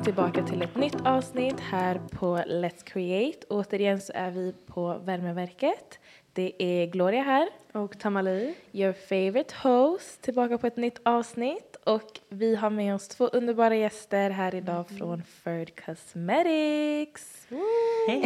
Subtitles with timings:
[0.00, 3.38] Välkomna tillbaka till ett nytt avsnitt här på Let's Create.
[3.48, 5.98] Återigen så är vi på Värmeverket.
[6.32, 7.48] Det är Gloria här.
[7.72, 8.54] Och Tamali.
[8.72, 11.76] Your favorite host, tillbaka på ett nytt avsnitt.
[11.84, 14.98] Och vi har med oss två underbara gäster här idag Mm.
[14.98, 17.46] från Ferd Cosmetics.
[18.08, 18.20] Hej!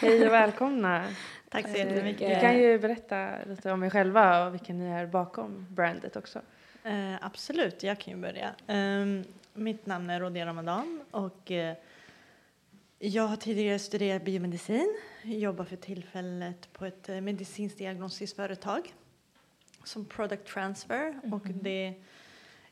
[0.00, 1.04] Hej och välkomna.
[1.50, 2.28] Tack så jättemycket.
[2.28, 6.40] Ni kan ju berätta lite om er själva och vilka ni är bakom brandet också.
[6.84, 8.50] Eh, absolut, jag kan ju börja.
[8.66, 9.24] Ehm,
[9.58, 11.76] mitt namn är Rodia Ramadan och eh,
[12.98, 14.96] jag har tidigare studerat biomedicin.
[15.22, 18.94] Jobbar för tillfället på ett eh, medicinskt diagnostiskt företag
[19.84, 21.94] som product transfer och det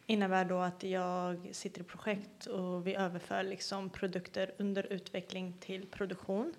[0.07, 5.87] innebär då att jag sitter i projekt och vi överför liksom produkter under utveckling till
[5.87, 6.55] produktion.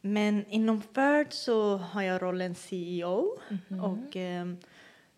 [0.00, 3.38] Men inom Ferd så har jag rollen CEO
[3.82, 4.56] och ehm,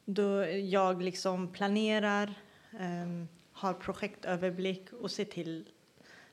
[0.04, 2.34] då jag liksom planerar,
[2.78, 3.28] ehm,
[3.60, 5.68] har projektöverblick och ser till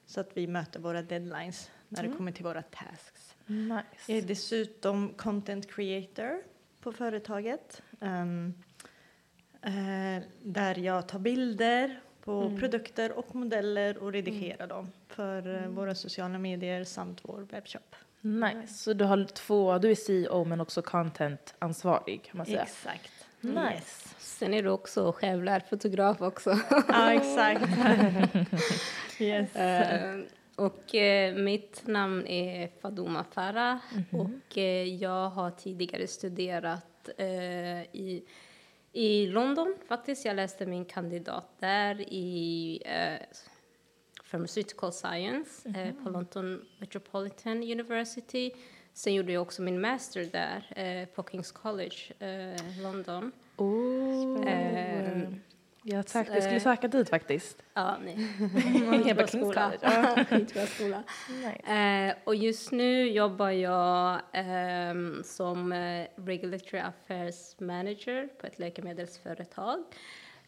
[0.05, 3.35] så att vi möter våra deadlines när det kommer till våra tasks.
[3.45, 3.83] Jag är
[4.15, 4.27] Nice.
[4.27, 6.41] dessutom content creator
[6.81, 7.81] på företaget.
[8.01, 8.53] ehm,
[9.61, 15.95] eh, där jag tar bilder på produkter och modeller och redigerar dem för eh, våra
[15.95, 17.95] sociala medier samt vår webbshop.
[18.21, 18.73] Nice.
[18.73, 22.61] Så du har två, du är CEO men också content-ansvarig kan man säga.
[22.63, 23.16] Exakt.
[23.41, 24.15] Nice.
[24.17, 26.59] Sen är du också självlärd fotograf också.
[26.87, 27.65] Ja, exakt.
[29.19, 29.55] yes.
[29.55, 30.19] Eh,
[30.55, 34.19] och eh, mitt namn är Fadouma Farah Mhm.
[34.21, 38.23] och eh, jag har tidigare studerat eh, i,
[38.93, 40.25] i London faktiskt.
[40.25, 43.25] Jag läste min kandidat där i eh,
[44.31, 46.03] Pharmaceutical Science eh, Mhm.
[46.03, 48.51] på London Metropolitan University.
[48.97, 53.31] Sen gjorde jag också min master där eh, på Kings College, eh, London.
[53.57, 54.47] Oh.
[54.47, 55.29] Eh,
[55.83, 57.63] Ja tack, jag skulle eh, söka dit faktiskt.
[57.73, 58.15] Ja, nej.
[58.37, 59.71] Skitbra Skitbra skola.
[59.77, 60.25] skola.
[60.29, 61.03] Skitbra skola.
[61.29, 61.73] Nice.
[61.73, 69.83] Eh, och just nu jobbar jag ehm, som eh, Regulatory Affairs Manager på ett läkemedelsföretag.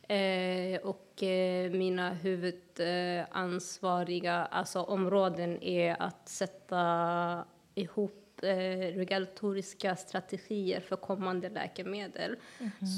[0.07, 7.45] Eh, och eh, mina huvudansvariga alltså områden är att sätta
[7.75, 12.35] ihop eh, regulatoriska strategier för kommande läkemedel.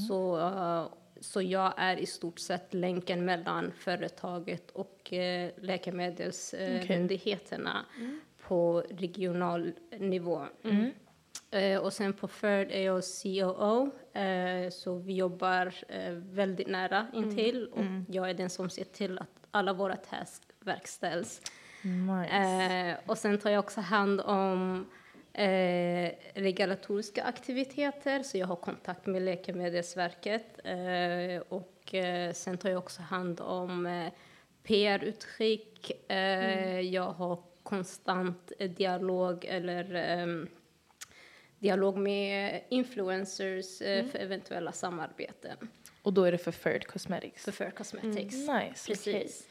[0.08, 0.88] Så, eh,
[1.20, 7.86] så jag är i stort sett länken mellan företaget och eh, läkemedelsmyndigheterna
[8.48, 10.46] på regional nivå.
[11.52, 17.08] Eh, och sen på Ferd är jag COO, eh, så vi jobbar eh, väldigt nära
[17.14, 21.42] intill och jag är den som ser till att alla våra tasks verkställs.
[21.84, 22.36] nice.
[22.36, 24.90] Eh, och sen tar jag också hand om
[25.34, 30.60] eh, regulatoriska aktiviteter, så jag har kontakt med Läkemedelsverket.
[30.64, 34.08] Eh, och eh, sen tar jag också hand om eh,
[34.64, 35.92] PR-utskick.
[36.12, 40.48] Eh, Jag har konstant eh, dialog eller ehm,
[41.60, 45.58] dialog med influencers eh, för eventuella samarbeten
[46.02, 47.44] Och då är det för Ferd Cosmetics.
[47.46, 48.36] för Fair Cosmetics.
[48.36, 49.48] Nice, Precis.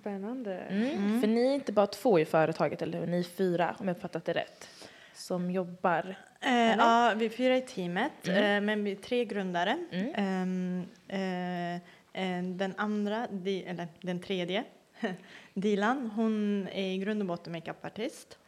[0.00, 0.54] Spännande.
[0.58, 1.20] Mm.
[1.20, 3.06] För ni är inte bara två i företaget, eller hur?
[3.06, 4.68] Ni är fyra, om jag uppfattat det rätt,
[5.16, 6.16] som jobbar.
[6.40, 9.78] Eh, ja, vi är fyra i teamet, eh, men vi är tre grundare.
[9.90, 10.12] Mm.
[10.14, 11.74] Ehm, eh,
[12.22, 14.64] eh, den andra, di, eller den tredje,
[15.54, 18.38] Dilan, hon är i grund och botten makeupartist.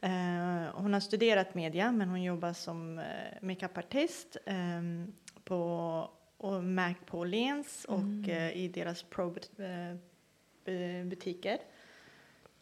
[0.00, 0.10] Eh,
[0.74, 3.04] hon har studerat media, men hon jobbar som eh,
[3.40, 4.82] makeupartist eh,
[5.44, 11.58] på och Mac på Åhléns och eh, i deras pro-butiker.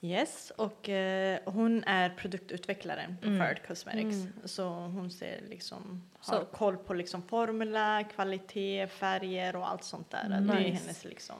[0.00, 3.38] Yes, och eh, hon är produktutvecklare på Mm.
[3.40, 4.16] Ferd Cosmetics.
[4.16, 4.32] Mm.
[4.44, 10.10] Så hon ser liksom, Så- har koll på liksom formula, kvalitet, färger och allt sånt
[10.10, 10.28] där.
[10.28, 10.82] Det är Nice.
[10.82, 11.36] hennes liksom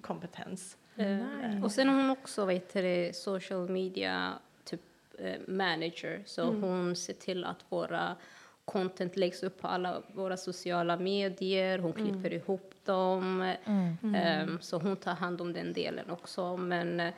[0.00, 0.76] kompetens.
[0.96, 1.60] Eh, Nice.
[1.64, 4.32] Och sen har hon också vad heter det, social media
[4.64, 4.80] typ
[5.18, 6.22] eh, manager.
[6.26, 8.16] Så hon ser till att våra
[8.64, 11.78] content läggs upp på alla våra sociala medier.
[11.78, 13.54] Hon klipper ihop dem.
[14.14, 16.56] Ehm, så hon tar hand om den delen också.
[16.56, 17.12] Men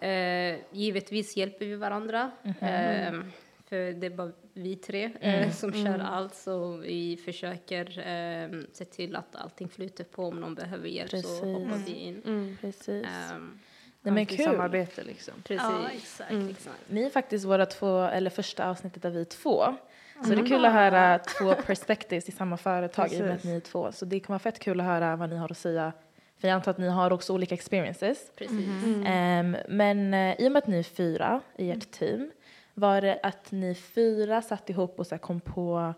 [0.00, 2.30] eh, givetvis hjälper vi varandra.
[2.60, 3.32] Ehm,
[3.68, 6.34] för det är bara vi tre eh, som kör allt.
[6.34, 10.24] Så vi försöker eh, se till att allting flyter på.
[10.24, 11.40] Om någon behöver hjälp så Precis.
[11.40, 12.22] hoppar vi in.
[12.26, 12.56] Mm.
[12.60, 13.06] Precis.
[13.06, 13.58] Ehm,
[14.02, 14.44] Nej, men kul.
[14.44, 15.34] samarbete liksom.
[15.44, 16.30] Precis, Ja, exakt.
[16.30, 16.48] Mm.
[16.48, 16.76] exakt.
[16.88, 19.76] Ni är faktiskt våra två, eller första avsnittet av vi två.
[20.24, 23.36] Så det är kul att höra två perspectives i samma företag i och med att
[23.36, 23.50] Precis.
[23.50, 23.92] ni är två.
[23.92, 25.92] Så det kommer vara fett kul att höra vad ni har att säga.
[26.38, 28.30] För jag antar att ni har också olika experiences.
[28.36, 28.68] Precis.
[29.06, 32.30] Ehm, men eh, i och med att ni är fyra i ert team,
[32.74, 35.94] var det att ni fyra satt ihop och så här, kom på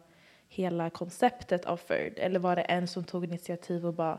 [0.48, 2.12] hela konceptet av Ferd?
[2.16, 4.18] Eller var det en som tog initiativ och bara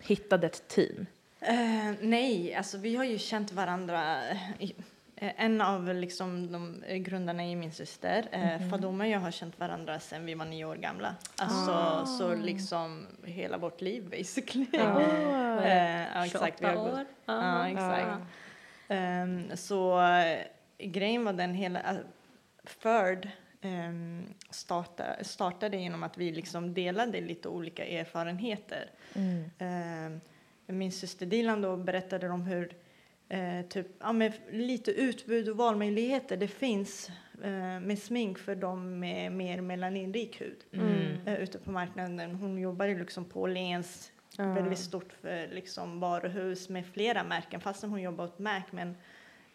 [0.00, 1.06] hittade ett team?
[1.40, 4.16] Eh, nej, alltså vi har ju känt varandra.
[4.58, 4.74] i-
[5.18, 8.28] En av liksom de eh, grundarna är min syster.
[8.32, 11.14] Eh, Fadoma och jag har känt varandra sedan vi var nio år gamla.
[11.36, 14.66] Alltså så liksom hela vårt liv basically.
[15.56, 16.62] Eh, ja, exakt.
[16.62, 17.06] Vi 28 har gått- år.
[17.26, 18.22] Ja, exakt.
[18.88, 20.38] Ehm, så eh,
[20.78, 21.98] grejen var den hela, uh,
[22.64, 23.28] Ferd
[23.62, 28.90] um, starta, startade genom att vi liksom delade lite olika erfarenheter.
[29.58, 30.20] Ehm,
[30.66, 32.72] min syster Dilan då berättade om hur
[33.28, 37.10] eh, typ, ja, med lite utbud och valmöjligheter det finns
[37.42, 41.26] eh, med smink för de med mer melaninrik hud Mm.
[41.26, 42.34] eh, ute på marknaden.
[42.34, 44.52] Hon jobbar ju liksom på Åhléns Ja.
[44.52, 48.62] väldigt stort för, liksom, varuhus med flera märken fastän hon jobbar åt Mac.
[48.70, 48.88] Men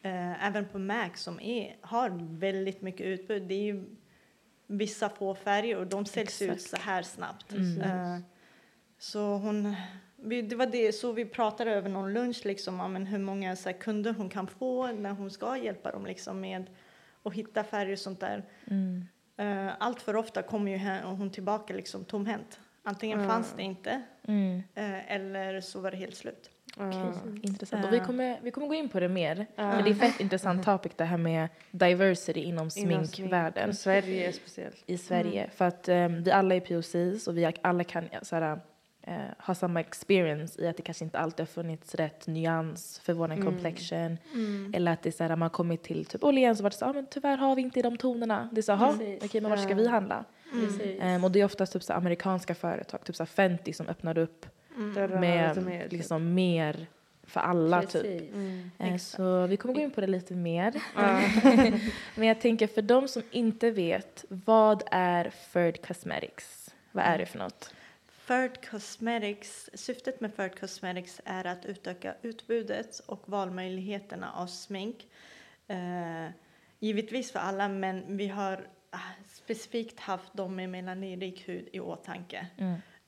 [0.01, 2.09] eh, även på Mac som är, har
[2.39, 3.43] väldigt mycket utbud.
[3.43, 3.83] Det är ju
[4.67, 7.53] vissa få färger och de säljs ut så här snabbt.
[7.53, 8.17] Eh,
[8.97, 9.75] så hon,
[10.21, 13.55] vi, det var det, så vi pratade över någon lunch liksom om men hur många
[13.55, 16.69] så här, kunder hon kan få när hon ska hjälpa dem liksom med
[17.23, 18.43] att hitta färger och sånt där.
[18.67, 19.05] Mm.
[19.41, 22.59] Uh, allt för ofta kommer ju hon tillbaka liksom tomhänt.
[22.83, 24.63] Antingen fanns det inte Mm.
[24.75, 26.49] eh, eller så var det helt slut.
[26.77, 27.13] Okej,
[27.43, 27.81] intressant.
[27.83, 27.87] Ja.
[27.87, 29.47] Och vi kommer, vi kommer gå in på det mer.
[29.55, 33.69] För det är fett intressant topic det här med diversity inom sminkvärlden smink.
[33.69, 34.83] Och Sverige speciellt.
[34.85, 35.49] i Sverige.
[35.55, 38.59] För att um, vi alla är POCs och vi alla kan ja, såhär,
[39.11, 43.13] eh, ha samma experience i att det kanske inte alltid har funnits rätt nyans för
[43.13, 44.17] vår complexion.
[44.73, 46.93] Eller att det är såhär, man har kommit till typ Åhléns och varit så ah,
[46.93, 48.49] men tyvärr har vi inte i de tonerna.
[48.51, 48.93] Det är så, "Jaha,
[49.25, 50.25] okej men var ska vi handla?
[50.51, 50.97] Precis.
[51.01, 54.45] Ehm, och det är oftast typ så amerikanska företag, typ så Fenty som öppnade upp
[54.95, 55.91] Dörrar med mer, typ.
[55.91, 56.85] liksom mer
[57.23, 57.91] för alla typ.
[57.91, 58.31] Precis.
[58.79, 60.73] Eh, Så vi kommer gå in på det lite mer.
[62.15, 66.75] Men jag tänker för de som inte vet, vad är Ferd Cosmetics?
[66.91, 67.73] Vad är det för något?
[68.31, 75.07] Ferd Cosmetics, syftet med Ferd Cosmetics är att utöka utbudet och valmöjligheterna av smink.
[75.67, 76.29] Eh,
[76.79, 82.47] givetvis för alla, men vi har ah, specifikt haft de med melaninrik hud i åtanke.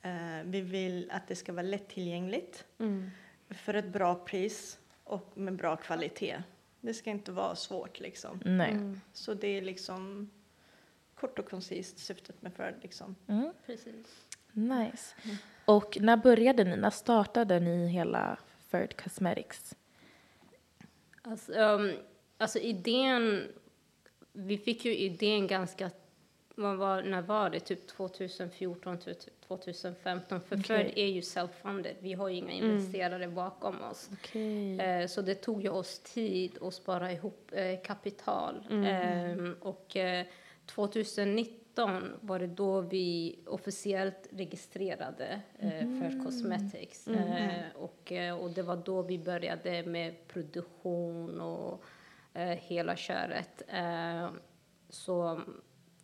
[0.02, 3.10] Eh, vi vill att det ska vara lättillgängligt Mm.
[3.50, 6.44] för ett bra pris och med bra kvalitet.
[6.82, 8.42] Det ska inte vara svårt liksom.
[8.46, 8.78] Nej.
[9.14, 10.30] Så det är liksom
[11.16, 13.16] kort och koncist syftet med Ferd liksom.
[13.28, 13.54] Mm.
[13.66, 14.26] Precis.
[14.54, 15.16] Nice.
[15.24, 15.36] Mm.
[15.66, 16.76] Och när började ni?
[16.76, 18.38] När startade ni hela
[18.70, 19.76] Ferd Cosmetics?
[21.22, 21.94] Alltså, um,
[22.38, 23.48] alltså idén...
[24.34, 25.92] Vi fick ju idén ganska...
[26.56, 27.60] Var, när var det?
[27.60, 28.98] Typ 2014,
[29.48, 30.40] 2015.
[30.40, 30.78] Typ För okay.
[30.78, 31.96] Ferd är ju self-funded.
[32.00, 32.72] Vi har ju inga mm.
[32.72, 33.36] investerare mm.
[33.36, 34.10] bakom oss.
[34.14, 34.80] Okay.
[34.80, 38.68] Eh, så det tog ju oss tid att spara ihop eh, kapital.
[38.70, 38.86] Mm.
[38.86, 39.98] Ehm, eh, och
[40.66, 46.02] 2019 2017 var det då vi officiellt registrerade eh, mm.
[46.02, 47.08] för Cosmetics.
[47.08, 47.20] Mm.
[47.20, 51.84] Eh, och, eh, och det var då vi började med produktion och
[52.60, 53.64] hela köret.
[54.90, 55.42] så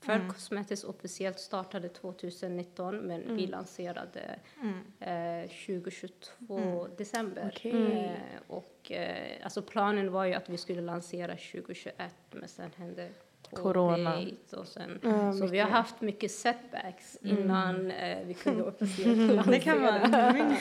[0.02, 0.30] för mm.
[0.30, 3.36] Cosmetics officiellt startade 2019 men mm.
[3.36, 5.44] vi lanserade mm.
[5.44, 6.96] eh, 2022 mm.
[6.98, 7.54] december.
[7.56, 7.92] Okay.
[7.92, 13.10] Eh, och, eh, alltså planen var ju att vi skulle lansera 2021 men sen hände
[13.54, 14.22] Corona.
[14.58, 19.52] Och sen, Ja, så vi har haft mycket setbacks innan eh, vi kunde officiellt lansera.
[19.52, 20.00] Det kan man.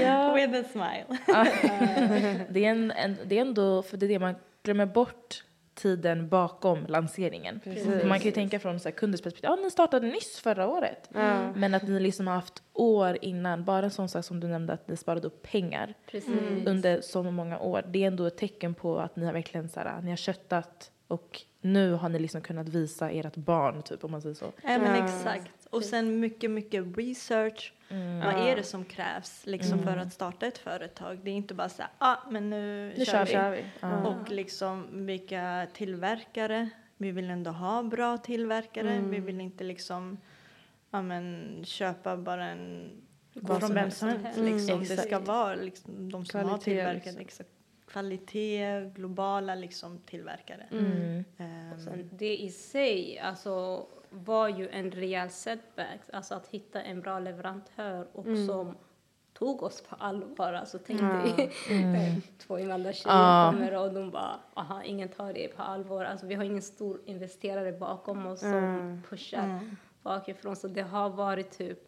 [0.00, 0.34] Ja.
[0.36, 1.18] With a smile.
[2.48, 5.42] det, är en, en, det är ändå, för det är det man glömmer bort
[5.74, 7.60] tiden bakom lanseringen.
[7.64, 8.04] Precis.
[8.04, 11.10] Man kan ju tänka från så här, kundens perspektiv, ja ni startade nyss förra året.
[11.14, 11.52] Ja.
[11.52, 14.72] Men att ni liksom har haft år innan, bara en sån sak som du nämnde
[14.72, 16.66] att ni sparade upp pengar Precis.
[16.66, 17.82] under så många år.
[17.88, 20.90] Det är ändå ett tecken på att ni har verkligen så här, ni har köttat
[21.08, 24.52] och nu har ni liksom kunnat visa ert barn typ om man säger så.
[24.62, 25.66] Ja, men exakt.
[25.70, 27.72] Och sen mycket, mycket research.
[27.88, 28.18] Mm.
[28.18, 31.18] Vad är det som krävs liksom för att starta ett företag?
[31.22, 33.56] Det är inte bara så här, ah, men nu, Nu kör, kör vi.
[33.56, 33.64] vi.
[33.80, 34.06] Ja.
[34.06, 36.70] Och liksom vilka tillverkare.
[36.96, 38.90] Vi vill ändå ha bra tillverkare.
[38.90, 39.10] Mm.
[39.10, 40.18] Vi vill inte liksom
[40.90, 42.90] ja, men, köpa bara en
[43.34, 43.98] Vad från som vem helst.
[43.98, 44.38] som helst.
[44.38, 44.54] Mm.
[44.54, 44.80] Liksom.
[44.80, 47.20] Det ska vara liksom, de som har Kvalitet, tillverkat liksom.
[47.20, 47.50] exakt,
[48.00, 50.66] kvalitet, globala liksom, tillverkare.
[50.70, 51.24] Mm.
[51.38, 56.00] Ehm, Sen det i sig alltså, var ju en rejäl setback.
[56.12, 58.76] Alltså att hitta en bra leverantör och som
[59.32, 60.52] tog oss på allvar.
[60.52, 61.50] Alltså tänk dig
[62.38, 66.04] två invandrartjejer kommer och de bara, aha, ingen tar det på allvar.
[66.04, 69.02] Alltså vi har ingen stor investerare bakom oss som Mm.
[69.08, 69.60] pushar
[70.02, 70.56] bakifrån.
[70.56, 71.85] Så det har varit typ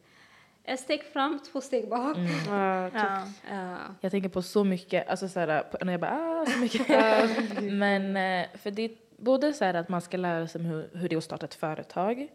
[0.69, 2.17] ett steg fram, två steg bak.
[2.49, 3.01] Ja, typ.
[3.01, 3.23] ja.
[3.51, 3.77] Ja.
[4.01, 6.89] Jag tänker på så mycket, alltså så här, på- när jag bara ah, så mycket.
[7.73, 11.09] Men eh, för det är både så här att man ska lära sig hur, hur
[11.09, 12.29] det är att starta ett företag.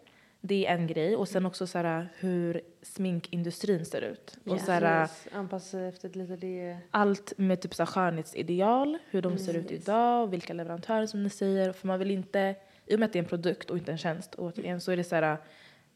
[0.45, 1.15] Det är en grej.
[1.15, 4.37] Och sen också så här hur sminkindustrin ser ut.
[4.45, 5.33] Och så här, Precis.
[5.33, 6.77] Anpassa efter lite det.
[6.91, 11.23] allt med typ så här skönhetsideal, hur de ser ut idag, och vilka leverantörer som
[11.23, 11.71] ni säger.
[11.71, 13.97] För man vill inte, i och med att det är en produkt och inte en
[13.97, 15.37] tjänst, återigen, så är det så här,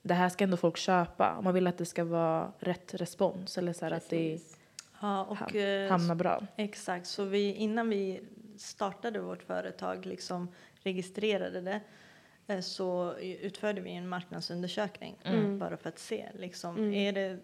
[0.08, 1.42] det här ska ändå folk köpa.
[1.42, 4.40] Man vill att det ska vara rätt respons eller så här att det
[5.02, 6.44] ja, och eh, hamnar bra.
[6.56, 8.22] Exakt, så vi, innan vi
[8.58, 10.48] startade vårt företag, liksom
[10.84, 11.82] registrerade det,
[12.48, 15.16] eh, så utförde vi en marknadsundersökning
[15.60, 16.30] bara för att se.
[16.34, 17.40] Liksom, är det,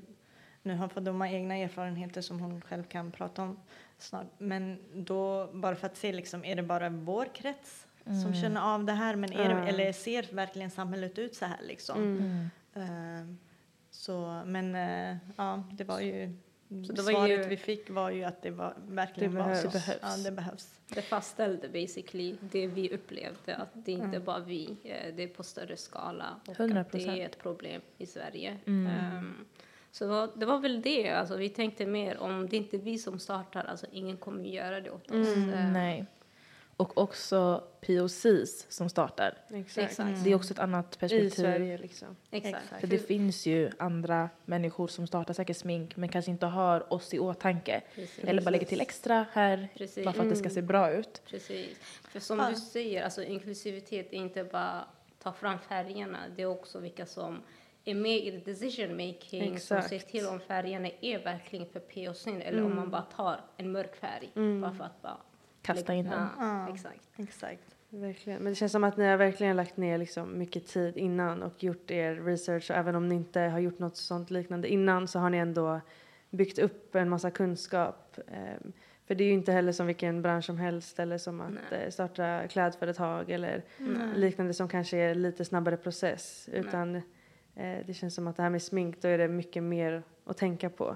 [0.61, 3.59] nu har Fadoma egna erfarenheter som hon själv kan prata om
[3.97, 8.73] snart, men då bara för att se, liksom, är det bara vår krets som känner
[8.75, 11.57] av det här, men är det, eller ser verkligen samhället ut så här?
[11.67, 11.97] Liksom?
[12.03, 12.49] Mm.
[12.75, 13.35] Eh,
[13.91, 16.37] så, men eh, ja, det var ju
[16.87, 19.55] Så det var Svaret ju- vi fick var ju att det var, verkligen Det var
[19.55, 19.69] så.
[19.69, 19.99] behövs.
[20.01, 20.79] Ja, det behövs.
[20.87, 24.23] Det fastställde basically det vi upplevde, att det inte Mm.
[24.23, 26.77] bara vi, eh, det är på större skala och 100%.
[26.81, 28.57] att det är ett problem i Sverige.
[28.65, 28.87] Mm.
[28.93, 29.45] Ehm,
[29.91, 32.81] så det var, det var väl det, alltså, vi tänkte mer om det inte är
[32.81, 35.27] vi som startar, alltså ingen kommer göra det åt oss.
[35.35, 35.53] Mm.
[35.53, 36.05] Ehm, Nej.
[36.77, 39.37] Och också POCs som startar.
[39.53, 39.91] Exakt.
[39.91, 40.23] Exakt.
[40.23, 41.29] Det är också ett annat I perspektiv.
[41.29, 42.15] Sverige liksom.
[42.31, 42.65] Exakt.
[42.79, 47.13] För det finns ju andra människor som startar säkert smink men kanske inte har oss
[47.13, 47.81] i åtanke.
[47.95, 48.23] Precis.
[48.23, 50.05] Eller bara lägger till extra här Precis.
[50.05, 51.21] bara för att det ska se bra ut.
[51.27, 51.77] Precis.
[52.03, 52.49] För som Ja.
[52.49, 54.83] du säger, alltså inklusivitet är inte bara
[55.23, 57.41] ta fram färgerna, det är också vilka som
[57.85, 59.65] är med i the decision making Exakt.
[59.89, 63.71] som ser till om färgerna är verkligen för POCn eller om man bara tar en
[63.71, 65.17] mörk färg bara för att bara
[65.63, 66.13] Kasta in den.
[66.19, 66.27] Ja,
[66.67, 66.73] Ja.
[66.73, 67.09] exakt.
[67.17, 67.75] Exakt.
[67.89, 68.43] Verkligen.
[68.43, 71.63] Men det känns som att ni har verkligen lagt ner liksom mycket tid innan och
[71.63, 72.71] gjort er research.
[72.71, 75.81] Och även om ni inte har gjort något sånt liknande innan så har ni ändå
[76.29, 78.17] byggt upp en massa kunskap.
[78.27, 78.73] Ehm,
[79.07, 81.83] för det är ju inte heller som vilken bransch som helst eller som att Nej.
[81.83, 83.97] eh, starta klädföretag eller Nej.
[84.15, 86.49] liknande som kanske är lite snabbare process.
[86.53, 90.03] Utan eh, det känns som att det här med smink, då är det mycket mer
[90.25, 90.95] att tänka på.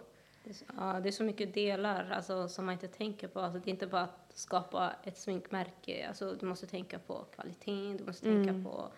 [0.77, 3.39] Ja, det är så mycket delar alltså, som man inte tänker på.
[3.39, 6.07] Alltså, det är inte bara att skapa ett sminkmärke.
[6.07, 8.91] Alltså, du måste tänka på kvaliteten, du måste tänka på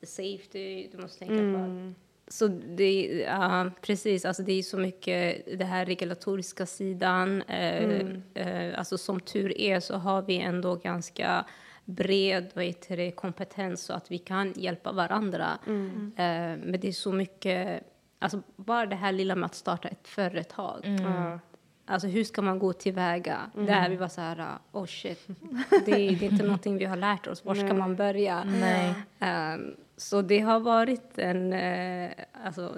[0.00, 1.94] the safety, du måste tänka på Mm.
[2.28, 7.42] Så det, ja, precis, alltså det är så mycket det här regulatoriska sidan.
[7.42, 11.44] Eh, eh, alltså som tur är så har vi ändå ganska
[11.84, 15.58] bred vad heter det, kompetens så att vi kan hjälpa varandra.
[16.16, 17.82] Eh, men det är så mycket,
[18.24, 20.80] alltså bara det här lilla med att starta ett företag.
[21.02, 21.38] Ja.
[21.86, 23.38] Alltså hur ska man gå tillväga?
[23.54, 25.26] Där vi var så här, oh shit,
[25.84, 27.44] det, är- det är inte någonting vi har lärt oss.
[27.44, 28.44] Var ska man börja?
[28.44, 28.94] Nej.
[29.18, 32.10] Ehm, så det har varit en, eh,
[32.44, 32.76] alltså,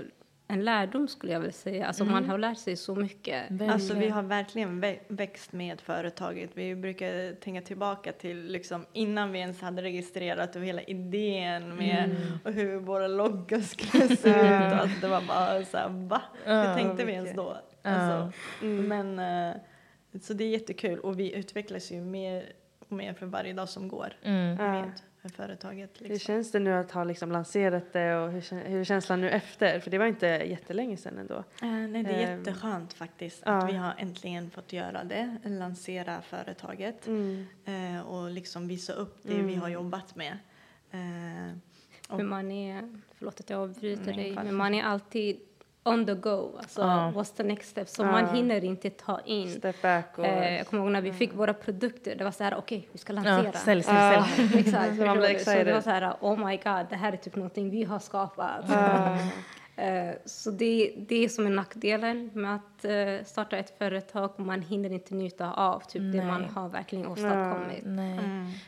[0.48, 1.86] en lärdom skulle jag vilja säga.
[1.86, 3.60] Alltså man har lärt sig så mycket.
[3.62, 6.50] Alltså vi har verkligen vä- växt med företaget.
[6.54, 12.16] Vi brukar tänka tillbaka till liksom innan vi ens hade registrerat och hela idén med
[12.44, 14.72] och hur våra loggor skulle se ut.
[14.72, 16.22] Alltså det var bara så här, va?
[16.44, 17.56] Hur tänkte vi ens då?
[17.82, 19.56] Alltså, Men eh,
[20.22, 22.52] så det är jättekul och vi utvecklas ju mer
[22.88, 24.54] och mer för varje dag som går Mm.
[24.56, 24.90] med
[25.28, 25.90] företaget.
[26.00, 26.18] Hur Liksom.
[26.26, 29.80] känns det nu att ha liksom lanserat det och hur, hur är känslan nu efter?
[29.80, 31.34] För det var inte jättelänge sedan ändå.
[31.62, 33.52] Eh, nej, det är Ehm, jätteskönt faktiskt ja.
[33.52, 37.06] att vi har äntligen fått göra det, lansera företaget.
[37.06, 37.46] Mm.
[37.64, 40.38] eh, och liksom visa upp det vi har jobbat med.
[40.90, 40.98] Eh,
[42.16, 45.40] Men man är, förlåt att jag avbryter Nej, dig, men man är alltid
[45.86, 46.50] on the go.
[46.58, 47.12] Alltså, Ja.
[47.14, 47.88] what's the next step?
[47.88, 48.10] Så Ja.
[48.12, 49.48] man hinner inte ta in.
[49.50, 50.26] Step back och...
[50.26, 52.98] Eh, jag kommer ihåg när vi fick våra produkter, det var så här, okej, vi
[52.98, 53.44] ska lansera.
[53.44, 54.58] Ja, sälj, sälj, sälj.
[54.60, 55.38] Exakt, man blir du?
[55.38, 55.84] så det var excited.
[55.84, 58.64] så här, oh my god, det här är typ någonting vi har skapat.
[58.68, 59.18] Ja.
[59.78, 64.30] Eh, Så det, det är som är nackdelen med att eh, starta ett företag.
[64.36, 67.82] Man hinner inte njuta av typ det man har verkligen åstadkommit.
[67.84, 68.18] Nej.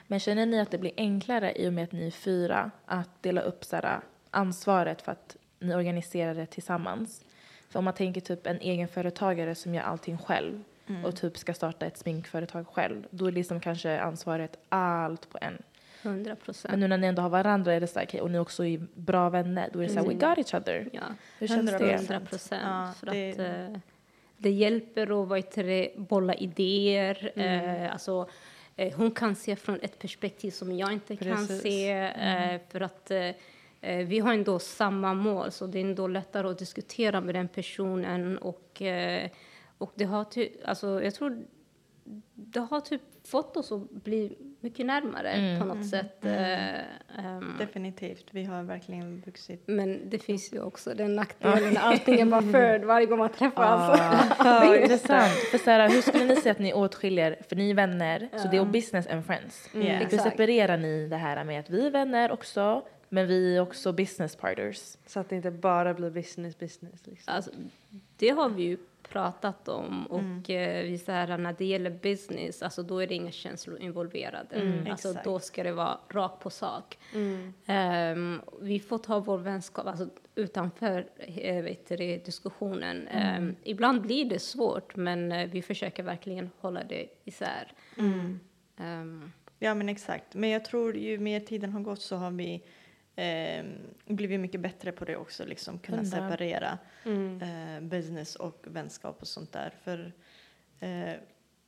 [0.07, 3.23] Men känner ni att det blir enklare i och med att ni är fyra att
[3.23, 7.25] dela upp så här, ansvaret för att ni organiserar det tillsammans?
[7.71, 10.63] För om man tänker typ en egenföretagare som gör allting själv
[11.05, 15.63] och typ ska starta ett sminkföretag själv, då är liksom kanske ansvaret allt på en.
[16.03, 16.79] 100% Men procent.
[16.79, 18.87] nu när ni ändå har varandra är det så här, okej, och ni också är
[18.95, 20.89] bra vänner, då är det så här, we got each other.
[20.93, 21.01] Ja,
[21.39, 21.93] Hur känns det?
[21.95, 22.63] 100 procent.
[22.65, 23.39] Ja, för det- att
[23.75, 23.81] eh,
[24.37, 27.33] det hjälper att vad heter det, bolla idéer.
[27.37, 28.29] Eh, alltså,
[28.77, 31.63] eh, hon kan se från ett perspektiv som jag inte kan Precis.
[31.63, 31.91] se.
[31.91, 33.11] Eh, för att
[33.81, 38.39] vi har ändå samma mål, så det är ändå lättare att diskutera med den personen.
[38.39, 39.31] Och, eh,
[39.79, 41.43] och det har ty- alltså, jag tror
[42.35, 46.25] det har typ fått oss att bli mycket närmare på något sätt.
[46.25, 46.79] Eh,
[47.19, 48.27] ehm, Definitivt.
[48.31, 49.63] Vi har verkligen vuxit.
[49.67, 54.01] men det finns ju också den nackdelen allting är bara förd varje gång man träffas.
[54.39, 55.33] Ja, intressant.
[55.51, 58.49] För så här, hur skulle ni säga att ni åtskiljer, för ni är vänner, så
[58.49, 59.69] det är business and friends.
[59.75, 60.09] Yeah.
[60.11, 63.93] Hur separerar ni det här med att vi är vänner också, men vi är också
[63.93, 64.97] business partners?
[65.07, 67.07] Så att det inte bara blir business, business.
[67.07, 67.35] Liksom.
[67.35, 67.51] Alltså,
[68.17, 72.63] det har vi ju pratat om och eh, vi så här, när det gäller business,
[72.63, 74.83] alltså då är det inga känslor involverade.
[74.91, 75.25] Alltså Exakt.
[75.25, 76.99] då ska det vara rakt på sak.
[77.15, 77.53] Mm.
[77.67, 83.09] Ehm, vi får ta vår vänskap alltså, utanför eh, vet du, diskussionen.
[83.09, 87.73] Ehm, ibland blir det svårt, men eh, vi försöker verkligen hålla det isär.
[88.77, 90.35] Ehm, Ja, men exakt.
[90.35, 92.63] Men jag tror ju mer tiden har gått så har vi
[93.19, 93.65] eh,
[94.07, 96.11] blivit mycket bättre på det också, liksom kunna Hundra.
[96.17, 97.43] separera Mm.
[97.43, 99.73] eh, business och vänskap och sånt där.
[99.85, 100.13] För
[100.81, 101.13] eh,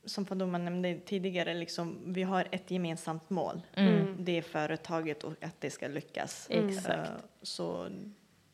[0.05, 3.61] som Faduma nämnde tidigare, liksom, vi har ett gemensamt mål.
[3.73, 4.15] Mm.
[4.19, 6.47] Det är företaget och att det ska lyckas.
[6.49, 6.89] Exakt.
[6.89, 7.03] Eh,
[7.41, 7.89] så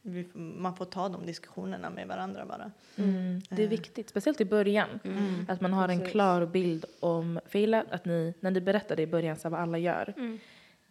[0.01, 2.71] vi, man får ta de diskussionerna med varandra bara.
[2.95, 3.41] Mm.
[3.49, 4.99] Det är viktigt, speciellt i början.
[5.47, 6.11] Att man har en Precis.
[6.11, 9.59] klar bild om, för jag gillar att ni, när ni berättade i början så vad
[9.59, 10.13] alla gör.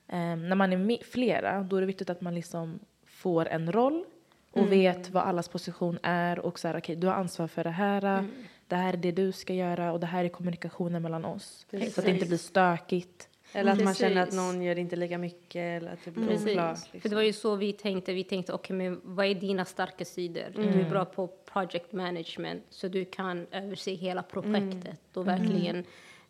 [0.09, 4.05] Ehm, när man är flera, då är det viktigt att man liksom får en roll
[4.53, 7.71] och vet vad allas position är och så här, okej, du har ansvar för det
[7.71, 8.29] här,
[8.69, 11.67] det här är det du ska göra och det här är kommunikationen mellan oss.
[11.71, 13.29] Så att det inte blir stökigt.
[13.53, 14.41] Eller att man känner att Precis.
[14.41, 16.49] någon gör inte lika mycket eller att det blir Precis.
[16.49, 16.79] oklart.
[16.79, 17.09] För Liksom.
[17.09, 18.13] det var ju så vi tänkte.
[18.13, 20.45] Vi tänkte, okej, men vad är dina starka sidor?
[20.55, 25.85] Du är bra på project management, så du kan överse hela projektet och verkligen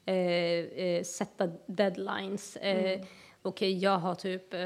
[0.05, 2.57] eh, eh, sätta deadlines.
[2.57, 3.01] Eh,
[3.47, 4.61] Okej, jag har typ eh,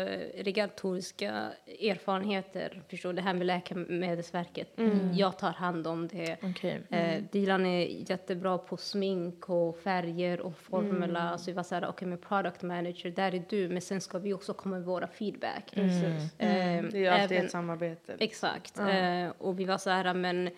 [0.44, 4.68] regulatoriska erfarenheter, förstår det här med Läkemedelsverket.
[5.14, 6.36] Jag tar hand om det.
[6.42, 6.80] Okej.
[6.90, 11.38] Eh, Dilan är jättebra på smink och färger och formula.
[11.38, 14.18] Så vi var så här, okej, med product manager, där är du, men sen ska
[14.18, 15.70] vi också komma med våra feedback.
[15.74, 16.38] Precis.
[16.38, 18.16] Eh, Det är ju alltid även- ett samarbete.
[18.18, 18.78] Exakt.
[18.78, 20.50] Eh, och vi var så här, men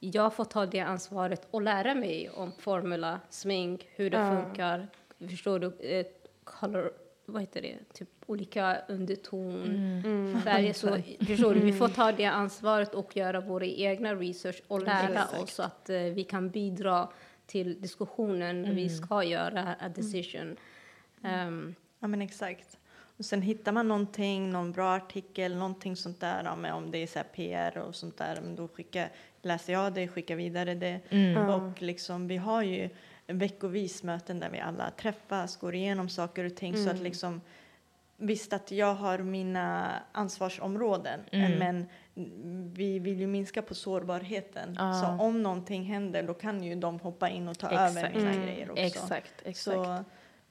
[0.00, 4.88] jag får ta det ansvaret och lära mig om formula, smink, hur det funkar.
[5.30, 5.66] Förstår du?
[5.80, 6.06] Eh,
[6.44, 6.92] color,
[7.32, 7.76] vad heter det?
[7.94, 9.62] Typ olika underton,
[10.04, 10.40] Mm.
[10.42, 10.72] färger.
[10.72, 11.60] Så, förstår du?
[11.60, 15.90] Vi får ta det ansvaret och göra våra egna research och lära oss så att
[15.90, 17.08] eh, vi kan bidra
[17.46, 20.56] till diskussionen när vi ska göra a decision.
[21.24, 22.78] Ehm, Ja men exakt.
[23.18, 27.06] Och sen hittar man någonting, någon bra artikel, någonting sånt där, ja, om det är
[27.06, 29.08] så här PR och sånt där, men då skickar,
[29.42, 31.00] läser jag det, skickar vidare det.
[31.56, 32.88] Och liksom, vi har ju
[33.32, 37.40] veckovis möten där vi alla träffas, går igenom saker och ting så att liksom
[38.22, 41.86] Visst att jag har mina ansvarsområden men
[42.74, 44.76] vi vill ju minska på sårbarheten.
[44.78, 44.92] Ja.
[44.92, 48.16] Så om någonting händer då kan ju de hoppa in och ta över Exakt.
[48.16, 48.42] mina Mm.
[48.46, 48.82] grejer också.
[48.82, 49.64] Exakt, exakt.
[49.64, 50.04] Så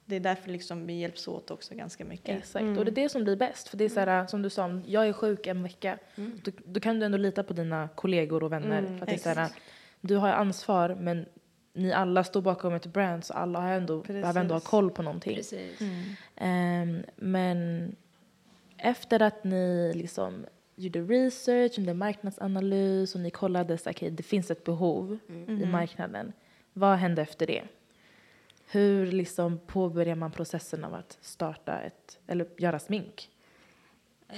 [0.05, 2.37] det är därför liksom vi hjälps åt också ganska mycket.
[2.37, 3.67] Exakt, och det är det som blir bäst.
[3.67, 6.51] För det är så här, som du sa, om jag är sjuk en vecka, då,
[6.65, 8.79] då kan du ändå lita på dina kollegor och vänner.
[8.79, 9.49] Mm, för att det är så här,
[10.01, 11.25] du har ansvar, men
[11.73, 15.01] ni alla står bakom ett brand, så alla har ändå, behöver ändå ha koll på
[15.01, 15.36] någonting.
[15.36, 15.82] precis.
[16.36, 17.95] Ehm, men
[18.77, 24.51] efter att ni liksom gjorde research, gjorde marknadsanalys och ni kollade så okay, det finns
[24.51, 26.34] ett behov i marknaden.
[26.73, 27.63] Vad hände efter det?
[28.71, 33.29] Hur liksom påbörjar man processen av att starta ett, eller göra smink?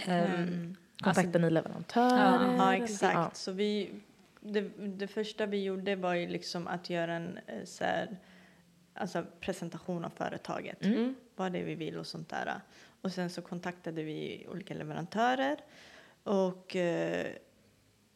[0.06, 2.56] Ehm, Kontaktar ni leverantörer?
[2.58, 2.84] Ja, eller?
[2.84, 3.14] exakt.
[3.14, 3.30] Ja.
[3.34, 3.92] Så vi,
[4.42, 8.18] det, det första vi gjorde var ju liksom att göra en eh, så här,
[8.94, 10.86] alltså presentation av företaget.
[10.86, 11.16] Mm.
[11.36, 12.62] Vad det är vi vill och sånt där.
[13.02, 15.58] Och sen så kontaktade vi olika leverantörer
[16.24, 17.28] och eh,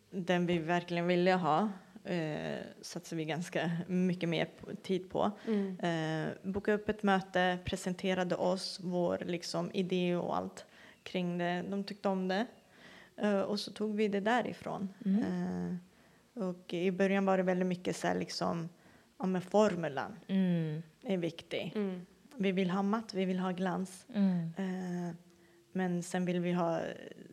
[0.09, 1.69] den vi verkligen ville ha
[2.03, 4.47] eh, satsade vi ganska mycket mer
[4.83, 5.31] tid på.
[5.47, 5.79] Mm.
[5.79, 10.65] Eh, bokade upp ett möte, presenterade oss, vår liksom, idé och allt
[11.03, 11.65] kring det.
[11.69, 12.45] De tyckte om det.
[13.17, 14.93] Eh, och så tog vi det därifrån.
[15.05, 15.79] Mm.
[16.36, 18.69] Och i början var det väldigt mycket så här liksom,
[19.19, 20.84] ja men formulan Mm.
[21.04, 21.71] är viktig.
[21.76, 22.06] Mm.
[22.36, 24.06] Vi vill ha matt, vi vill ha glans.
[24.15, 24.54] Mm.
[24.58, 25.15] Eh,
[25.71, 26.80] men sen vill vi ha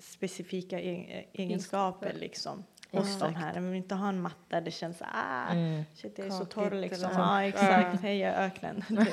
[0.00, 2.64] specifika e- egenskaper liksom.
[2.90, 3.60] Hos de här.
[3.60, 5.82] Vi vill inte ha en matt där det känns ah, Mm.
[5.94, 7.10] shit jag är så Kakigt torr liksom.
[7.10, 7.18] så.
[7.20, 8.84] Ja exakt, hej jag är öknen.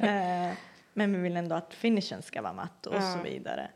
[0.00, 0.52] Eh,
[0.96, 3.00] men vi vill ändå att finishen ska vara matt och Ja.
[3.16, 3.70] så vidare.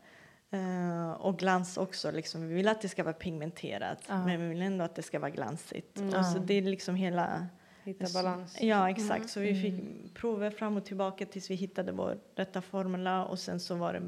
[0.51, 2.47] Eh, och glans också, liksom.
[2.47, 4.25] vi vill att det ska vara pigmenterat Ja.
[4.25, 5.97] men vi vill ändå att det ska vara glansigt.
[5.97, 6.19] Mm.
[6.19, 7.47] Och så det är liksom hela
[7.83, 8.57] Hitta balans.
[8.61, 9.29] Ja, exakt.
[9.29, 9.61] Så vi Mm.
[9.61, 13.93] fick prova fram och tillbaka tills vi hittade vår rätta formula och sen så var
[13.93, 14.01] det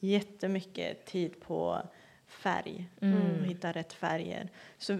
[0.00, 1.82] jättemycket tid på
[2.26, 3.16] färg Mm.
[3.40, 4.48] och hitta rätt färger.
[4.78, 4.98] Så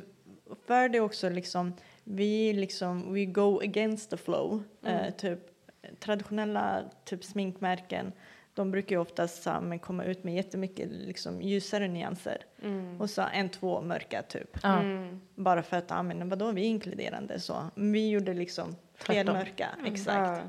[0.66, 1.72] för det också liksom,
[2.04, 4.62] vi liksom, we go against the flow.
[4.82, 4.96] Mm.
[5.04, 5.38] Eh, typ
[6.00, 8.12] traditionella typ sminkmärken,
[8.54, 13.00] de brukar ju oftast så, men komma ut med jättemycket liksom, ljusare nyanser Mm.
[13.00, 14.64] och så en, två mörka typ.
[14.64, 15.20] Mm.
[15.34, 17.70] Bara för att, ja men vadå, vi är inkluderande så.
[17.74, 20.08] Vi gjorde liksom fler mörka, exakt.
[20.28, 20.40] Ja.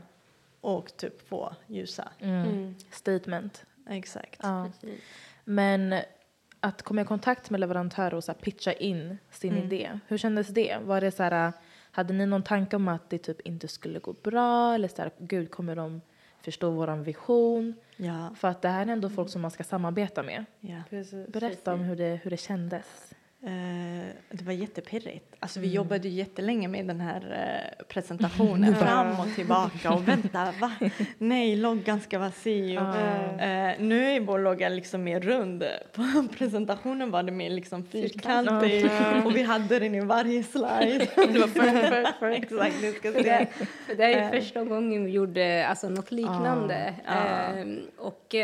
[0.62, 2.10] Och typ få ljusa.
[2.20, 2.50] Mm.
[2.50, 2.76] Mm.
[2.92, 3.66] Statement.
[3.90, 4.40] Exakt.
[4.44, 4.70] Ja.
[5.44, 5.96] Men
[6.60, 9.64] att komma i kontakt med leverantörer och så här pitcha in sin Mm.
[9.66, 10.78] idé, hur kändes det?
[10.84, 11.54] Var det så här,
[11.92, 15.12] hade ni någon tanke om att det typ inte skulle gå bra eller så här,
[15.18, 16.02] gud kommer de
[16.46, 17.74] förstå våran vision?
[17.98, 18.30] Ja.
[18.36, 20.46] För att det här är ändå folk som man ska samarbeta med.
[20.60, 20.82] ja.
[20.90, 21.28] Precis.
[21.28, 23.14] Berätta om hur det, hur det kändes.
[23.46, 25.36] Eh, det var jättepirrigt.
[25.40, 25.76] Alltså vi Mm.
[25.76, 27.22] jobbade ju jättelänge med den här
[27.80, 30.72] eh, presentationen fram och tillbaka och vänta, va?
[31.18, 32.78] Nej, loggan ska vara si.
[32.78, 35.64] Och, eh, nu är vår logga liksom mer rund.
[35.94, 38.86] På presentationen var det mer liksom fyrkantig
[39.26, 41.08] och vi hade den i varje slide.
[41.16, 41.48] det var
[42.20, 43.22] för, exakt, du ska se.
[43.22, 43.48] det,
[43.96, 46.94] det är första gången vi gjorde alltså, något liknande.
[47.06, 48.36] Ehm, och,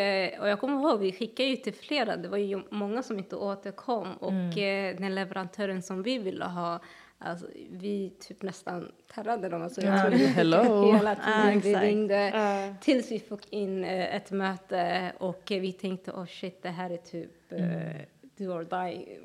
[0.42, 3.36] och jag kommer ihåg, vi skickade ju till flera, det var ju många som inte
[3.36, 4.14] återkom.
[4.18, 4.52] Och Mm.
[4.94, 6.80] Den leverantören som vi ville ha,
[7.18, 9.62] alltså, vi typ nästan terrade dem.
[9.62, 10.92] Alltså, Ja, jag tror hello.
[10.98, 12.76] hela tiden vi ringde.
[12.82, 16.98] Tills vi fick in eh, ett möte och vi tänkte, oh shit, det här är
[16.98, 17.62] typ eh,
[18.38, 19.20] do or die.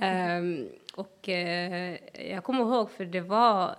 [0.00, 1.98] Ehm, och eh,
[2.32, 3.76] jag kommer ihåg, för det var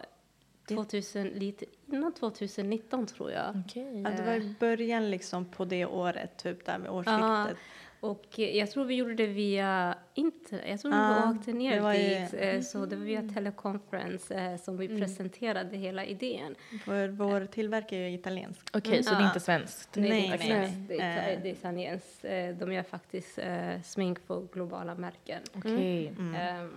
[0.67, 3.63] 2000, lite innan 2019 tror jag.
[3.65, 4.01] Okej.
[4.01, 7.57] Ja, det var i början liksom på det året, typ där med årsskiftet.
[7.99, 10.65] Och eh, jag tror vi gjorde det via internet.
[10.69, 12.33] Jag tror Ja, vi åkte ner det ju- dit.
[12.33, 16.55] eh, Så det var via teleconference eh, som vi presenterade hela idén.
[16.85, 18.69] För vår tillverkare är italiensk.
[18.77, 19.95] Okej, så det är inte svenskt?
[19.95, 20.73] Nej, Nej, är nej.
[20.87, 22.21] Det är, det är italienskt.
[22.59, 23.39] De gör faktiskt
[23.83, 25.41] smink för globala märken.
[25.55, 26.07] Okej.
[26.07, 26.35] Mm.
[26.35, 26.73] Ehm,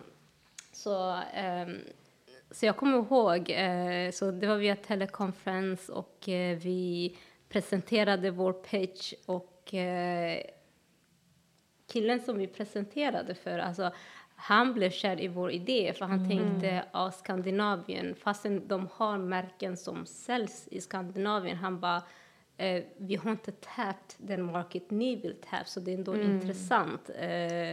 [0.73, 1.79] så, ehm,
[2.51, 3.53] så jag kommer ihåg,
[4.15, 6.19] så det var via telekonferens och
[6.57, 7.17] vi
[7.49, 9.75] presenterade vår pitch och
[11.91, 13.93] killen som vi presenterade för, alltså
[14.37, 19.77] han blev kär i vår idé för han tänkte ja, Skandinavien, fastän de har märken
[19.77, 22.03] som säljs i Skandinavien, han bara
[22.57, 26.23] eh, vi har inte tappat den market ni vill tap så det är ändå en
[26.23, 27.71] intressant eh,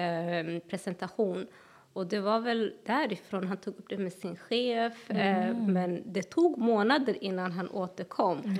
[0.00, 1.46] eh, presentation.
[1.92, 5.10] Och det var väl därifrån han tog upp det med sin chef.
[5.10, 8.58] Eh, men det tog månader innan han återkom.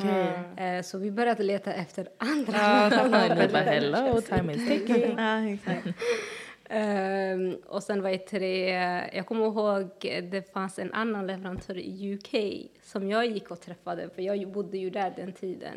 [0.56, 2.88] Eh, så vi började leta efter andra
[3.34, 5.18] Ni bara hello, time is ticking.
[5.18, 5.86] Ja, exakt.
[6.74, 8.70] Ehm, och sen var det tre,
[9.12, 9.90] jag kommer ihåg
[10.30, 12.34] det fanns en annan leverantör i UK
[12.82, 15.72] som jag gick och träffade för jag bodde ju där den tiden.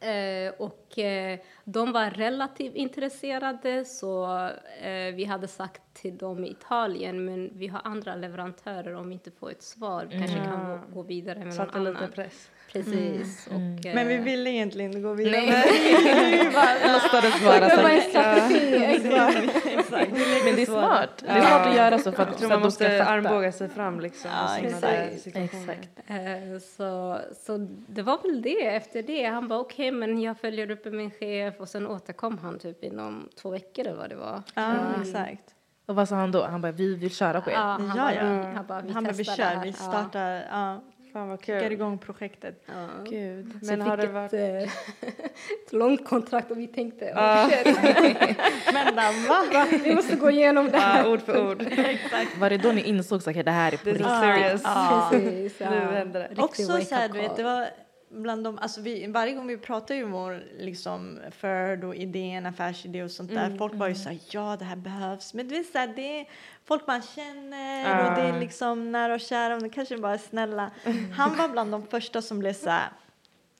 [0.00, 4.46] Eh, och eh, de var relativt intresserade så
[4.82, 9.14] eh, vi hade sagt till dem i Italien men vi har andra leverantörer om vi
[9.14, 10.06] inte får ett svar.
[10.10, 12.12] Vi kanske kan gå, gå vidare med någon Satte lite annan.
[12.12, 12.50] press.
[12.84, 13.46] Precis.
[13.46, 15.40] Och, eh, Men vi ville egentligen gå vidare.
[15.46, 16.52] Nej.
[16.92, 18.00] Låtsades bara det så var en här.
[18.00, 18.84] strategi.
[18.84, 20.10] exakt.
[20.44, 21.10] Men det är smart.
[21.26, 23.68] Det är smart att göra så för Jag att, tror så man måste armbåga sig
[23.68, 24.30] fram liksom.
[24.34, 25.26] Ja, exakt.
[25.36, 25.88] Exakt.
[26.06, 27.56] Eh, Så, så
[27.88, 29.24] det var väl det efter det.
[29.24, 32.84] Han bara okej, men jag följer upp med min chef och sen återkom han typ
[32.84, 34.42] inom två veckor eller vad det var.
[34.54, 35.02] Ja, Mm.
[35.02, 35.52] exakt.
[35.86, 36.44] Och vad sa han då?
[36.44, 37.54] Han bara, vi vill köra på er.
[37.54, 38.22] Ja, han, Ja, bara, ja.
[38.54, 39.64] han bara, vi Han bara, vi kör, det här.
[39.64, 40.80] vi startar, ja,
[41.16, 41.72] Fan vad kickar kul.
[41.72, 42.62] igång projektet.
[42.66, 42.72] Ja.
[43.10, 43.52] Gud.
[43.62, 44.32] Så Men har det varit...
[44.32, 44.62] ett,
[45.02, 45.08] eh,
[45.66, 47.50] ett långt kontrakt och vi tänkte Ja.
[48.72, 49.12] Men va?
[49.52, 49.66] va?
[49.84, 51.04] vi måste gå igenom det här.
[51.04, 51.62] Ja, ord för ord.
[52.38, 54.06] Var det då ni insåg att det här är på riktigt?
[54.06, 54.62] serious.
[54.64, 55.08] Ja.
[55.10, 55.70] Precis, ja.
[55.70, 56.26] Nu händer det.
[56.26, 57.66] Riktig Också så här, du vet, det var
[58.16, 62.46] bland de, alltså vi, varje gång vi pratar ju om vår liksom förd och idén,
[62.46, 65.56] affärsidé och sånt där, folk var ju så här, ja det här behövs, men det
[65.56, 66.26] är så här, det är
[66.64, 70.18] folk man känner och det är liksom nära och kära, och det kanske bara är
[70.18, 70.70] snälla.
[71.12, 72.88] Han var bland de första som blev så här,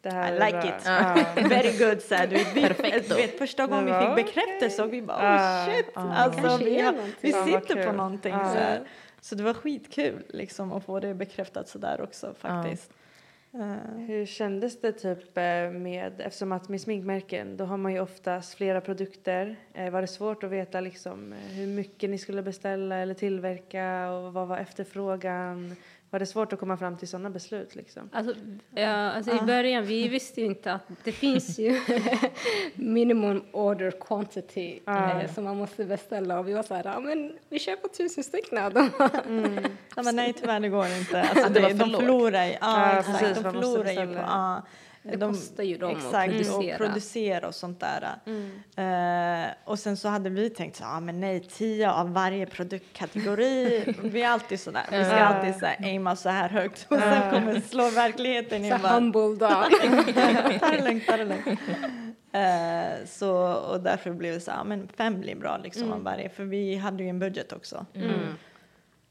[0.02, 0.68] Det här I like bra.
[0.68, 0.82] it.
[0.84, 1.16] Ja.
[1.48, 2.02] Very good.
[2.02, 5.74] Så här, du vet, vi, vet, första gången vi fick bekräftelse och vi bara oh
[5.74, 5.86] shit.
[5.94, 6.14] ja.
[6.14, 8.32] Alltså, vi, har, vi sitter på någonting.
[8.32, 8.88] Så, här.
[9.20, 12.92] så det var skitkul liksom, att få det bekräftat så där också faktiskt.
[13.60, 13.98] Eh.
[14.06, 18.54] Hur kändes det typ eh, med, eftersom att med sminkmärken då har man ju oftast
[18.54, 19.56] flera produkter.
[19.74, 24.32] Eh, var det svårt att veta liksom hur mycket ni skulle beställa eller tillverka och
[24.32, 25.76] vad var efterfrågan?
[26.10, 28.10] Var det svårt att komma fram till sådana beslut liksom?
[28.12, 28.34] Alltså,
[28.74, 31.80] ja, alltså I början vi visste ju inte att det finns ju
[32.74, 37.38] minimum order quantity eh, som man måste beställa och vi var så här, ja men
[37.48, 38.90] vi köper tusen stycken av dem.
[39.96, 41.22] Ja, men nej, tyvärr det går inte.
[41.22, 42.54] Alltså, Det var det, för de förlorar ju.
[43.02, 44.06] Precis, de förlorar ju på...
[44.06, 44.62] beställa.
[45.10, 46.74] Det kostar ju dem att exakt, producera.
[46.74, 48.02] och producera och sånt där.
[48.76, 53.84] Eh, och sen så hade vi tänkt så ja men nej, tio av varje produktkategori.
[54.02, 56.86] vi är alltid sådär, vi ska alltid så här, aima så här högt.
[56.90, 58.72] Och sen kommer slå verkligheten in.
[58.72, 59.38] Så bara, humble dog.
[60.60, 61.60] ta det lugnt, ta det lugnt.
[62.32, 66.28] Eh, så, och därför blev det så ja men fem blir bra liksom av varje.
[66.28, 67.86] För vi hade ju en budget också.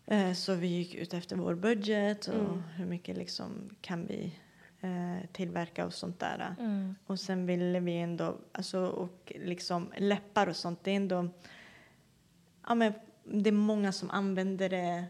[0.07, 4.39] Eh, Så vi gick ut efter vår budget och hur mycket liksom kan vi
[4.85, 6.55] eh, tillverka och sånt där.
[7.07, 11.29] Och sen ville vi ändå, alltså och liksom läppar och sånt, det är ändå,
[12.67, 12.93] ja men
[13.23, 15.05] det är många som använder det.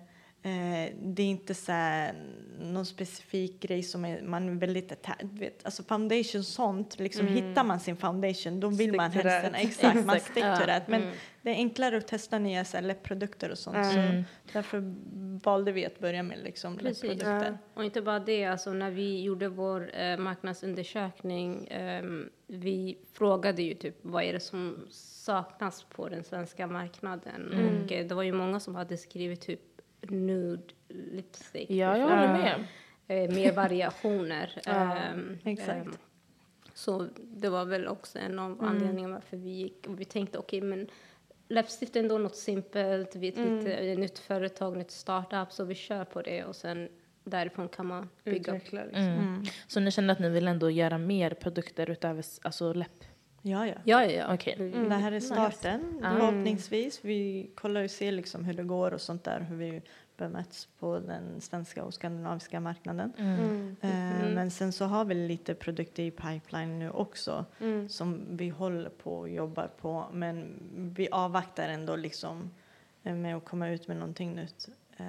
[0.45, 2.13] Eh, det är inte så här
[2.59, 7.79] någon specifik grej som är, man är väldigt vet, alltså foundation sånt, liksom hittar man
[7.79, 10.57] sin foundation då vill Stick man to helst den, exakt, man stick to Ja.
[10.65, 10.87] that.
[10.87, 11.01] Men
[11.41, 13.85] det är enklare att testa nya så här, läppprodukter och sånt.
[13.93, 14.95] Så därför
[15.43, 17.03] valde vi att börja med liksom Precis.
[17.03, 17.57] läppprodukter.
[17.73, 23.73] Och inte bara det, alltså när vi gjorde vår eh, marknadsundersökning, ehm, vi frågade ju
[23.73, 27.53] typ vad är det som saknas på den svenska marknaden?
[27.85, 29.59] Och eh, det var ju många som hade skrivit typ
[30.11, 31.69] nude lipstick.
[31.69, 32.67] Ja, jag håller med.
[33.07, 34.61] Eh, mer variationer.
[34.67, 35.85] Ehm, exakt.
[35.85, 35.97] ehm,
[36.73, 39.87] så det var väl också en av anledningarna varför vi gick.
[39.87, 40.87] Och vi tänkte okej, men
[41.47, 43.15] läppstift är ändå något simpelt.
[43.15, 46.89] Vi är ett lite, nytt företag, nytt startup, så vi kör på det och sen
[47.23, 48.55] därifrån kan man bygga.
[48.55, 49.03] Utveckla liksom.
[49.03, 49.43] Mm.
[49.67, 53.03] Så ni kände att ni vill ändå göra mer produkter utöver alltså läpp?
[53.47, 53.73] Ja, ja.
[53.83, 54.55] Ja, ja, ja, okej.
[54.89, 56.99] Det här är starten förhoppningsvis.
[57.05, 59.81] Vi kollar och ser liksom hur det går och sånt där, hur vi
[60.17, 63.13] bemöts på den svenska och skandinaviska marknaden.
[63.81, 63.89] Eh,
[64.35, 67.45] Men sen så har vi lite produkter i pipeline nu också
[67.89, 70.05] som vi håller på och jobbar på.
[70.13, 70.47] Men
[70.95, 72.51] vi avvaktar ändå liksom
[73.03, 75.05] eh, med att komma ut med någonting nytt eh,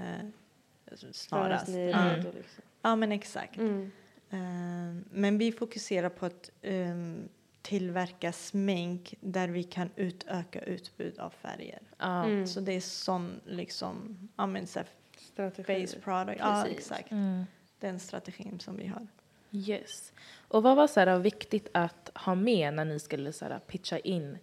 [1.12, 1.68] snarast.
[1.68, 2.62] Liksom.
[2.83, 3.57] ja, men exakt.
[3.57, 3.90] Mm.
[4.31, 7.29] Eh, Men vi fokuserar på att ehm,
[7.66, 11.83] tillverka smink där vi kan utöka utbud av färger.
[11.98, 12.46] Mm.
[12.46, 14.81] Så det är sån liksom, ja men så
[15.18, 15.87] Strategi.
[15.87, 16.40] face product.
[16.40, 17.11] Ja, exakt.
[17.11, 17.44] Mm.
[17.81, 19.07] Den strategin som vi har.
[19.50, 20.12] Yes.
[20.48, 23.98] Och vad var så här, viktigt att ha med när ni skulle så här, pitcha
[23.98, 24.38] in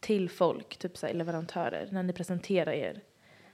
[0.00, 3.00] till folk, typ så här, leverantörer, när ni presenterar er?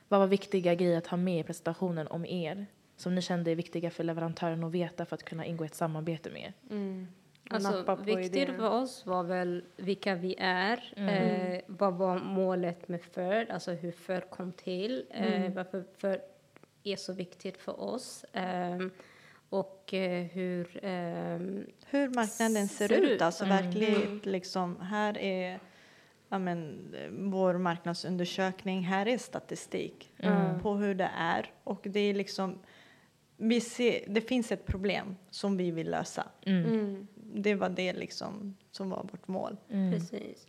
[0.08, 2.66] Vad var viktiga grejer att ha med i presentationen om er?
[2.96, 6.30] Som ni kände är viktiga för leverantören att veta för att kunna ingå ett samarbete
[6.30, 6.52] med er?
[6.70, 7.08] Mm.
[7.50, 8.56] Och Alltså, viktigt idén.
[8.56, 13.92] för oss var väl vilka vi är, eh, vad var målet med FIRD, alltså hur
[13.92, 16.20] FIRD kom till, eh, varför FIRD
[16.84, 18.90] är så viktigt för oss ehm,
[19.48, 23.22] och eh, hur ehm, Hur marknaden ser, Ser ut, ut.
[23.22, 25.60] alltså verkligen liksom, här är
[26.28, 30.12] ja, men, vår marknadsundersökning, här är statistik
[30.62, 32.58] på hur det är och det är liksom
[33.36, 36.26] vi ser, det finns ett problem som vi vill lösa.
[36.46, 37.06] Mm.
[37.34, 39.56] Det var det liksom som var vårt mål.
[39.68, 40.46] Precis.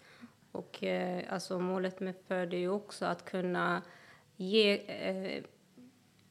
[0.52, 3.82] Och eh, alltså målet med FIRD är ju också att kunna
[4.36, 5.43] ge eh,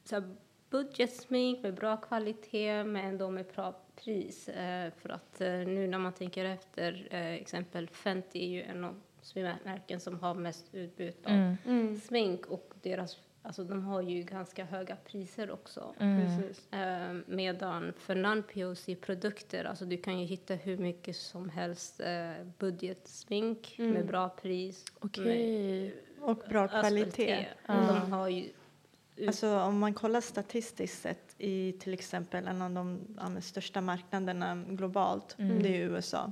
[0.03, 0.23] så
[0.69, 4.49] budgetsmink med bra kvalitet men ändå med bra pris.
[4.49, 8.83] Eh, för att eh, nu när man tänker efter, eh, exempel Fenty är ju en
[8.83, 11.55] av smärken som har mest utbud av
[12.07, 15.93] smink och deras Alltså de har ju ganska höga priser också.
[15.97, 16.73] Precis.
[16.73, 23.75] Eh, medan för non-POC-produkter, alltså du kan ju hitta hur mycket som helst eh, budgetsmink
[23.77, 24.85] med bra pris.
[24.99, 25.95] Okej.
[26.21, 27.47] Och bra Alltså, kvalitet.
[27.67, 28.49] Och de har ju
[29.27, 33.81] Alltså om man kollar statistiskt sett i till exempel en av de ja, men största
[33.81, 36.31] marknaderna globalt, det är USA.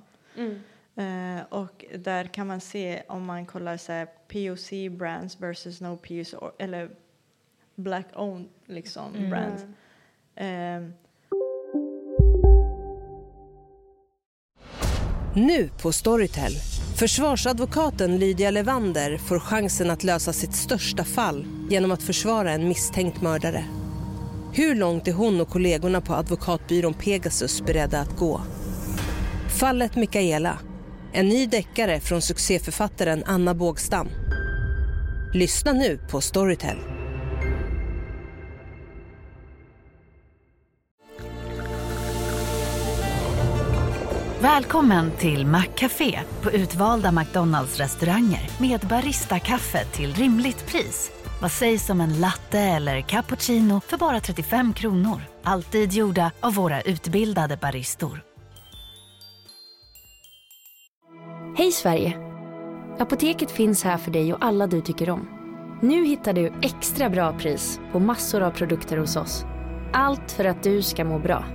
[1.01, 1.37] Mm.
[1.37, 5.97] Eh, och där kan man se om man kollar så här, POC brands versus no
[5.97, 6.89] POC or, eller
[7.75, 9.63] black owned liksom brands.
[10.35, 10.81] Eh,
[15.35, 16.51] Nu på Storytel.
[16.99, 23.21] Försvarsadvokaten Lydia Levander får chansen att lösa sitt största fall genom att försvara en misstänkt
[23.21, 23.65] mördare.
[24.53, 28.41] Hur långt är hon och kollegorna på advokatbyrån Pegasus beredda att gå?
[29.59, 30.59] Fallet Mikaela.
[31.13, 34.09] En ny deckare från succéförfattaren Anna Bågstam.
[35.33, 36.77] Lyssna nu på Storytel.
[44.39, 51.11] Välkommen till Maccafé på utvalda McDonalds restauranger med Baristakaffe till rimligt pris.
[51.41, 55.21] Vad sägs om en latte eller cappuccino för bara 35 kronor?
[55.43, 58.30] Alltid gjorda av våra utbildade baristor.
[61.55, 62.17] Hej Sverige!
[62.99, 65.27] Apoteket finns här för dig och alla du tycker om.
[65.81, 69.45] Nu hittar du extra bra pris på massor av produkter hos oss.
[69.93, 71.45] Allt för att du ska må bra.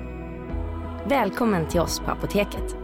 [1.09, 2.77] Välkommen till oss på Apoteket.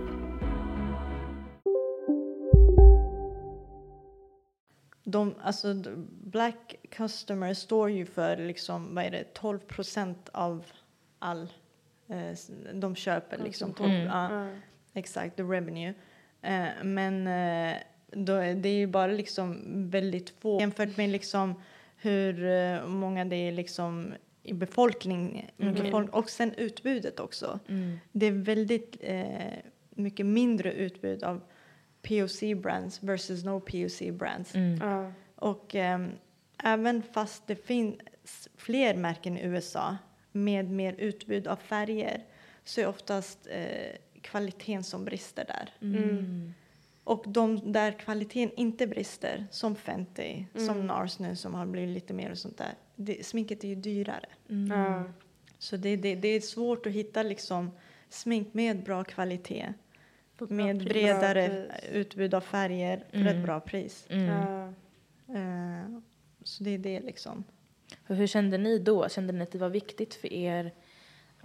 [5.04, 5.74] De, alltså,
[6.22, 10.64] black customers står ju för liksom, vad är det, 12 procent av
[11.18, 11.48] all...
[12.08, 12.38] Eh,
[12.74, 14.06] de köper liksom 12, Mm.
[14.06, 14.48] ja,
[14.94, 15.94] exakt, the revenue.
[16.42, 17.76] Eh, men eh,
[18.10, 21.54] då, det är ju bara liksom väldigt få jämfört med liksom
[21.96, 27.58] hur eh, många det är liksom i befolkning, befolk och sen utbudet också.
[27.68, 27.98] Mm.
[28.12, 29.26] Det är väldigt eh,
[29.90, 31.40] mycket mindre utbud av
[32.02, 34.54] POC-brands versus no POC-brands.
[34.54, 34.88] Mm.
[34.88, 35.12] Ja.
[35.36, 36.10] Och ehm,
[36.64, 39.96] även fast det finns fler märken i USA
[40.32, 42.24] med mer utbud av färger
[42.64, 45.70] så är oftast eh, kvaliteten som brister där.
[45.80, 46.54] Mm.
[47.04, 52.14] Och de där kvaliteten inte brister, som Fenty, som NARS nu som har blivit lite
[52.14, 54.28] mer och sånt där, det, sminket är ju dyrare.
[54.48, 55.12] Mm.
[55.58, 57.70] Så det, det, det är svårt att hitta liksom
[58.08, 59.74] smink med bra kvalitet.
[60.38, 60.88] Med pris.
[60.88, 63.36] bredare utbud av färger för Mm.
[63.38, 64.06] ett bra pris.
[64.10, 64.74] Mm.
[65.28, 66.00] Eh,
[66.44, 67.44] så det är det liksom.
[68.08, 69.08] Och hur kände ni då?
[69.08, 70.72] Kände ni att det var viktigt för er?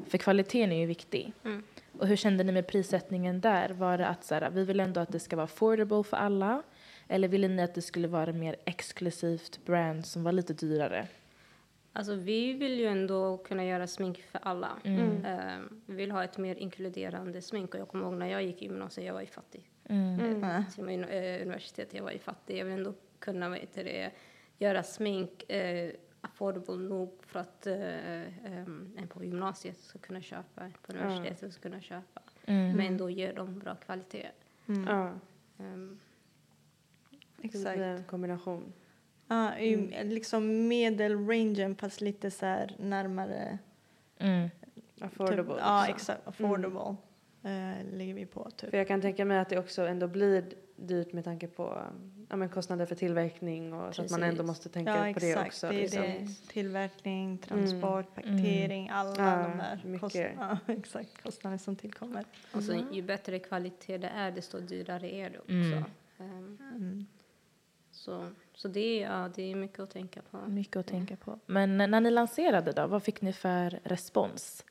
[0.08, 1.34] För kvaliteten är ju viktig.
[1.46, 1.64] Mm.
[2.00, 3.70] Och hur kände ni med prissättningen där?
[3.70, 6.64] Var det att så här, vi vill ändå att det ska vara affordable för alla?
[7.08, 11.08] Eller ville ni att det skulle vara mer exklusivt brand som var lite dyrare?
[11.94, 14.70] Alltså vi vill ju ändå kunna göra smink för alla.
[14.84, 15.26] Mm.
[15.26, 17.74] Eh, vi vill ha ett mer inkluderande smink.
[17.74, 19.70] Och jag kommer ihåg när jag gick i gymnasiet, jag var ju fattig.
[19.90, 20.44] Mm.
[20.44, 20.64] Ja.
[20.74, 22.58] Till och med eh, universitetet, jag var ju fattig.
[22.58, 24.12] Jag vill ändå kunna vad heter det,
[24.58, 25.92] göra smink eh,
[26.28, 31.62] affordable nog för att eh, em, en på gymnasiet ska kunna köpa, på universitetet ska
[31.62, 32.22] kunna köpa.
[32.46, 32.76] Mm.
[32.76, 34.28] Men ändå ger dem bra kvalitet.
[34.66, 35.14] Ja.
[35.58, 35.98] Det blir
[37.42, 37.78] Exakt.
[37.80, 38.74] en kombination.
[39.28, 43.58] Ja, i, liksom medelrangen fast lite så här närmare.
[44.18, 44.50] Mm.
[45.02, 45.54] Affordable.
[45.54, 45.92] Typ, ja, också.
[45.92, 46.28] exakt.
[46.28, 46.96] Affordable
[47.44, 48.70] eh, ligger vi på typ.
[48.70, 51.84] För jag kan tänka mig att det också ändå blir dyrt med tanke på
[52.30, 54.48] ja, men kostnader för tillverkning och så att man ändå Precis.
[54.48, 55.48] måste tänka Ja, på det exakt.
[55.48, 55.70] också.
[55.70, 56.02] det är liksom.
[56.02, 56.28] det.
[56.54, 60.02] Tillverkning, transport, paketering, alla Ja, de där mycket.
[60.02, 62.26] kost, ja, exakt, kostnader som tillkommer.
[62.52, 65.52] Alltså, ju bättre kvalitet det är, desto dyrare är det också.
[65.54, 65.84] Mm.
[66.20, 67.06] Em, Mm.
[67.92, 70.38] så så det, är, ja, det är mycket att tänka på.
[70.38, 71.40] Mycket att tänka på.
[71.46, 74.66] Men när ni lanserade då, vad fick ni för respons?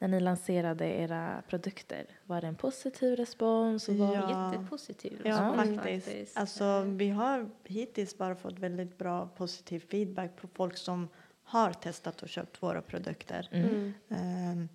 [0.00, 3.88] När ni lanserade era produkter, var det en positiv respons?
[3.88, 4.16] Och vad...
[4.16, 4.52] Ja.
[4.52, 6.38] Jättepositiv Ja, respons faktiskt.
[6.38, 11.08] Alltså, vi har hittills bara fått väldigt bra positiv feedback på folk som
[11.44, 13.48] har testat och köpt våra produkter.
[13.52, 13.94] Mm.
[14.08, 14.68] Ehm,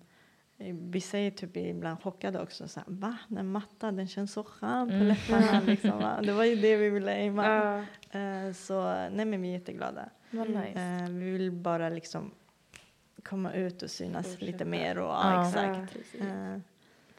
[0.90, 3.16] vi säger typ ibland chockade också så här, va?
[3.28, 5.98] Den matta, den känns så skön på läpparna liksom.
[5.98, 6.20] va?
[6.22, 7.46] Det var ju det vi ville aima.
[7.46, 7.76] Ja.
[8.20, 10.10] Eh, så nej men vi är jätteglada.
[10.30, 10.80] Vad nice.
[10.80, 12.30] Eh, vi vill bara liksom
[13.24, 14.46] komma ut och synas Fortsätta.
[14.46, 15.32] lite mer och Ja.
[15.34, 15.96] ja, exakt.
[16.18, 16.24] Ja.
[16.26, 16.58] Eh,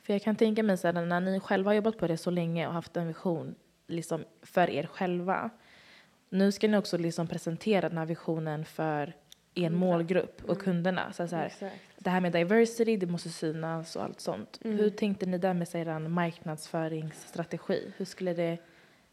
[0.01, 2.29] För jag kan tänka mig så här, när ni själva har jobbat på det så
[2.31, 3.55] länge och haft en vision
[3.87, 5.49] liksom för er själva.
[6.29, 9.13] Nu ska ni också liksom presentera den här visionen för
[9.55, 11.13] er målgrupp och kunderna.
[11.13, 11.53] Så så här,
[11.97, 14.59] det här med diversity, det måste synas och allt sånt.
[14.63, 14.77] Mm.
[14.77, 17.93] Hur tänkte ni där med så er marknadsföringsstrategi?
[17.97, 18.57] Hur skulle det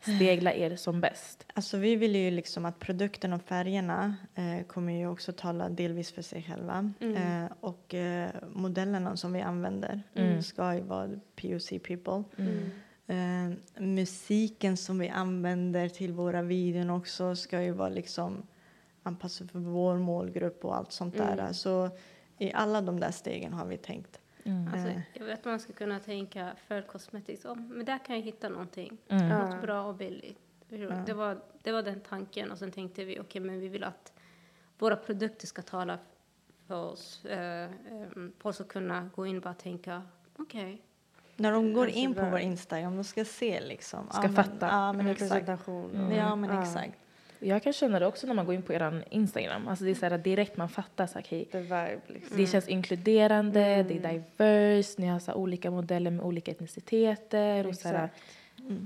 [0.03, 1.47] spegla er som bäst?
[1.55, 6.13] Alltså vi vill ju liksom att produkten och färgerna eh, kommer ju också tala delvis
[6.13, 6.93] för sig själva.
[7.01, 7.45] Mm.
[7.45, 10.43] Eh, och eh, modellerna som vi använder Mm.
[10.43, 12.25] ska ju vara POC people.
[12.37, 12.71] Mm.
[13.07, 18.43] Eh, musiken som vi använder till våra videon också ska ju vara liksom
[19.03, 21.33] anpassad för vår målgrupp och allt sånt där.
[21.39, 21.55] Mm.
[21.55, 21.91] Så
[22.39, 24.21] i alla de där stegen har vi tänkt.
[24.45, 24.73] Mm.
[24.73, 28.23] Alltså, jag vet att man ska kunna tänka för cosmetics, oh, men där kan jag
[28.23, 28.99] hitta någonting.
[29.09, 29.29] Mm.
[29.29, 30.39] Något bra och billigt.
[31.07, 34.13] Det, var, det var den tanken och sen tänkte vi, okej men vi vill att
[34.79, 35.99] våra produkter ska tala
[36.67, 37.25] för oss.
[37.25, 37.71] Eh,
[38.39, 40.03] folk ska kunna gå in och bara tänka,
[40.37, 40.83] okej,
[41.37, 44.07] När de går in på vår Instagram, de ska se liksom.
[44.11, 44.67] Ska ja, men, fatta.
[44.67, 45.69] Ja, men Med exakt.
[45.69, 46.11] Mm.
[46.11, 46.99] Ja, men exakt.
[47.45, 49.69] Jag kan känna det också när man går in på er Instagram.
[49.69, 52.37] Alltså det är så här direkt man fattar så här, okej, The vibe liksom.
[52.37, 53.87] det känns inkluderande, Mm.
[53.89, 57.67] det är diverse, ni har så här olika modeller med olika etniciteter.
[57.67, 58.23] Och så här, Exakt.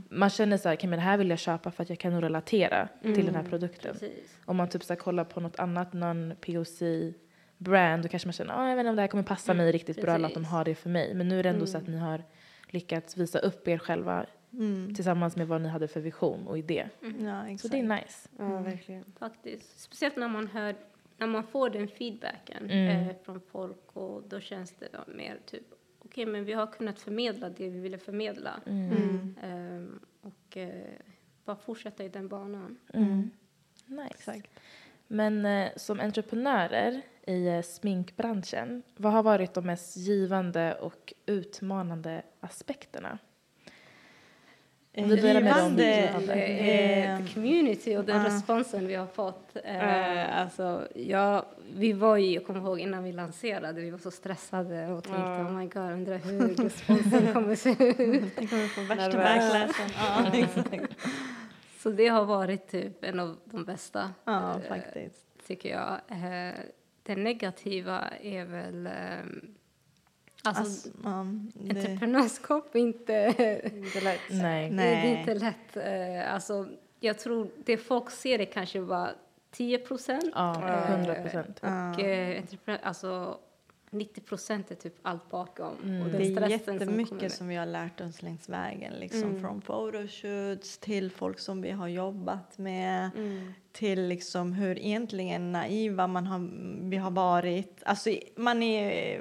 [0.09, 2.13] man känner så här, okay, men det här vill jag köpa för att jag kan
[2.13, 3.51] nog relatera till den här Mm.
[3.51, 3.93] produkten.
[3.93, 4.39] Precis.
[4.45, 7.13] Om man typ så här, kollar på något annat non-POC
[7.59, 9.73] brand då kanske man känner, ah, jag vet inte om det här kommer passa mig
[9.73, 10.53] riktigt bra eller att de precis.
[10.53, 11.15] har det för mig.
[11.15, 12.23] Men nu är det ändå så att ni har
[12.71, 14.27] lyckats visa upp er själva
[14.59, 14.95] Mm.
[14.95, 16.89] tillsammans med vad ni hade för vision och idé.
[17.21, 17.61] Ja, exakt.
[17.61, 18.29] Så det är nice.
[18.39, 19.05] Ja, verkligen.
[19.19, 19.81] Faktiskt.
[19.81, 20.77] Speciellt när man hör,
[21.17, 23.09] när man får den feedbacken Mm.
[23.09, 25.67] eh, från folk och då känns det då mer typ,
[25.99, 28.61] okej men vi har kunnat förmedla det vi ville förmedla.
[28.67, 29.35] Mm.
[29.43, 30.85] Ehm, och eh,
[31.45, 32.79] bara fortsätta i den banan.
[32.95, 33.31] Mm.
[33.87, 34.43] Nice.
[35.07, 42.23] Men eh, som entreprenörer i eh, sminkbranschen, vad har varit de mest givande och utmanande
[42.41, 43.19] aspekterna?
[44.97, 45.79] Om vi börjar med dem.
[46.29, 48.27] Eh, eh, community och den ja.
[48.27, 49.57] responsen vi har fått.
[49.65, 54.11] Eh, alltså, ja, vi var ju, jag kommer ihåg innan vi lanserade, vi var så
[54.11, 55.41] stressade och tänkte Ja.
[55.41, 58.37] oh my god, undrar hur responsen kommer se ut.
[58.37, 59.65] Det kommer få värsta
[60.39, 60.95] exakt.
[61.79, 65.27] Så det har varit typ en av de bästa, Ja, eh, faktiskt.
[65.47, 66.01] tycker jag.
[66.09, 66.55] Eh,
[67.03, 69.55] det negativa är väl ehm,
[70.47, 73.13] Alltså, Alltså, ja, det, entreprenörskap är inte,
[73.77, 74.21] Inte lätt.
[74.31, 74.71] Nej.
[74.71, 75.19] det är Nej.
[75.19, 75.77] inte lätt.
[75.77, 76.67] Eh, alltså,
[77.01, 79.11] jag tror det folk ser är kanske bara
[79.51, 80.33] 10 procent.
[80.35, 80.55] Ja,
[80.89, 81.61] 100 procent.
[81.61, 83.39] Och eh, entreprenör, alltså
[83.91, 85.75] 90 procent är typ allt bakom.
[85.85, 86.03] Mm.
[86.03, 87.33] Och den det är som jättemycket med.
[87.33, 88.93] som vi har lärt oss längs vägen.
[88.95, 89.41] Liksom, Mm.
[89.41, 93.11] Från photoshoots till folk som vi har jobbat med.
[93.17, 93.53] Mm.
[93.73, 96.49] Till liksom hur egentligen naiva man har,
[96.91, 97.83] vi har varit.
[97.85, 99.21] Alltså, man är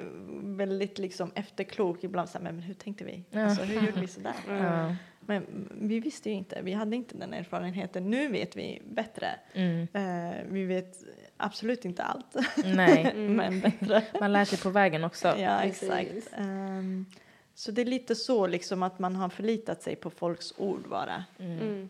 [0.56, 2.28] väldigt liksom efterklok ibland.
[2.28, 3.24] Så här, men hur tänkte vi?
[3.40, 4.34] Alltså, hur gjorde vi sådär?
[4.48, 4.96] Ja.
[5.20, 6.62] Men vi visste ju inte.
[6.62, 8.10] Vi hade inte den erfarenheten.
[8.10, 9.26] Nu vet vi bättre.
[9.52, 9.88] Mm.
[9.92, 10.96] Eh, vi vet
[11.36, 14.02] absolut inte allt, Nej, men bättre.
[14.20, 15.28] man lär sig på vägen också.
[15.38, 15.90] Ja, Precis.
[15.90, 16.32] exakt.
[16.38, 17.06] Ehm,
[17.54, 21.24] så det är lite så liksom att man har förlitat sig på folks ord bara.
[21.38, 21.58] Mm.
[21.58, 21.88] Mm.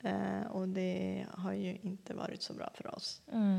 [0.00, 3.22] Eh, och det har ju inte varit så bra för oss.
[3.32, 3.56] Mm.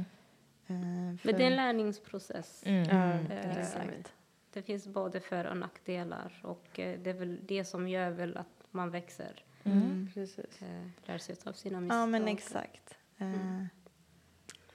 [0.67, 2.63] Eh, för, Men det är en lärningsprocess.
[2.65, 2.89] Mm.
[3.31, 4.13] Eh, exakt.
[4.53, 8.63] Det finns både för och nackdelar och det är väl det som gör väl att
[8.71, 9.43] man växer.
[9.63, 10.09] Mm.
[10.13, 10.61] Precis.
[10.61, 11.97] Eh, lär sig av sina misstag.
[12.01, 12.97] Ja, men exakt.
[13.17, 13.67] Mm.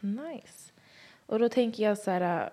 [0.02, 0.72] Nice.
[1.26, 2.52] Och då tänker jag så här,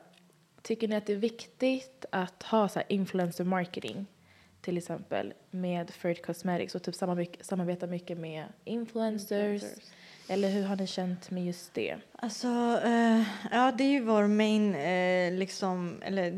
[0.62, 4.06] tycker ni att det är viktigt att ha så influencer marketing
[4.62, 6.96] till exempel med Ferd Cosmetics och typ
[7.42, 9.64] samarbeta, mycket med influencers?
[10.32, 11.98] Eller hur har ni känt med just det?
[12.12, 12.48] Alltså,
[12.84, 16.32] eh, ja det är ju vår main, eh, liksom, eller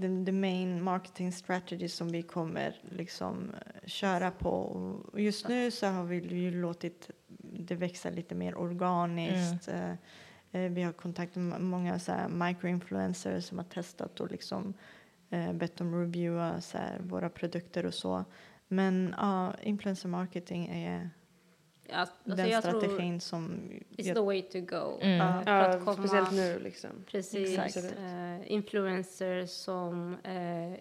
[0.00, 3.50] the, the main marketing strategy som vi kommer liksom
[3.86, 4.50] köra på.
[4.50, 9.68] Och just nu så har vi ju låtit det växa lite mer organiskt.
[9.68, 9.94] Eh, eh,
[10.50, 14.74] vi har kontakt med många så här microinfluencers som har testat och liksom
[15.30, 18.24] eh, bett dem reviewa så här, våra produkter och så.
[18.68, 21.10] Men ja, influencer marketing är
[21.90, 23.60] Ja, alltså den jag tror strategin som...
[23.90, 24.98] it's the way to go.
[25.00, 25.20] Mm.
[25.20, 26.90] Eh, för Ja, att komma- speciellt nu liksom.
[27.06, 27.58] Precis.
[27.58, 27.94] Exakt.
[27.98, 30.78] Eh, influencers som eh,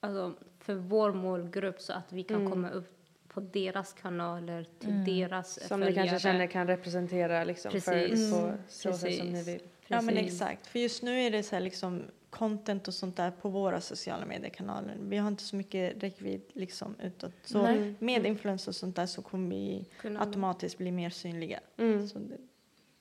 [0.00, 2.50] alltså för vår målgrupp så att vi kan Mm.
[2.50, 2.97] komma upp
[3.40, 5.04] på deras kanaler till Mm.
[5.04, 6.08] deras Som ni följare.
[6.08, 8.30] kanske känner kan representera liksom för Precis.
[8.32, 8.56] på Mm.
[8.68, 9.48] så sätt som ni Precis.
[9.48, 9.62] vill.
[9.86, 10.32] Ja men Precis.
[10.32, 13.80] exakt, för just nu är det så här liksom content och sånt där på våra
[13.80, 14.96] sociala mediekanaler.
[15.00, 17.32] Vi har inte så mycket räckvidd liksom utåt.
[17.44, 17.94] Så Nej.
[17.98, 21.60] med influencers och sånt där så kommer vi Kunna- automatiskt bli mer synliga.
[21.76, 22.08] Mm.
[22.08, 22.36] Så det,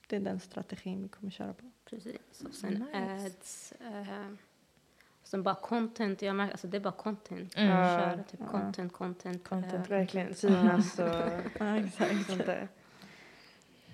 [0.08, 1.72] det är den strategin vi kommer köra på.
[1.90, 2.42] Precis.
[2.48, 3.26] Och sen Nice.
[3.26, 3.72] ads.
[3.72, 4.24] Eh,
[5.28, 6.22] sen bara content.
[6.22, 7.54] Jag märker, alltså det är bara content.
[7.58, 7.70] Mm.
[7.70, 8.46] Köra typ Ja.
[8.52, 9.44] content, content.
[9.50, 11.06] Content, eh, Verkligen, synas och
[11.60, 12.26] Ja, exakt.
[12.28, 12.68] sånt där.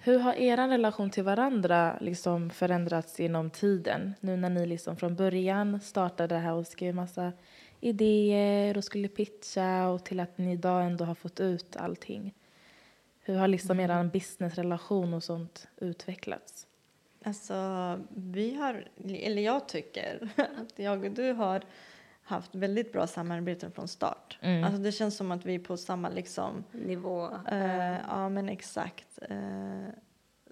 [0.04, 4.14] Hur har er relation till varandra liksom förändrats genom tiden?
[4.20, 7.32] Nu när ni liksom från början startade det här och skrev massa
[7.80, 12.34] idéer och skulle pitcha och till att ni idag ändå har fått ut allting.
[13.22, 16.68] Hur har liksom er businessrelation och sånt utvecklats?
[17.24, 21.64] Alltså, vi har, eller jag tycker att jag och du har
[22.24, 24.40] haft väldigt bra samarbeten från start.
[24.42, 24.64] Mm.
[24.64, 27.30] Alltså det känns som att vi är på samma liksom nivå.
[27.52, 29.20] Eh, ja, men exakt.
[29.30, 29.88] Eh,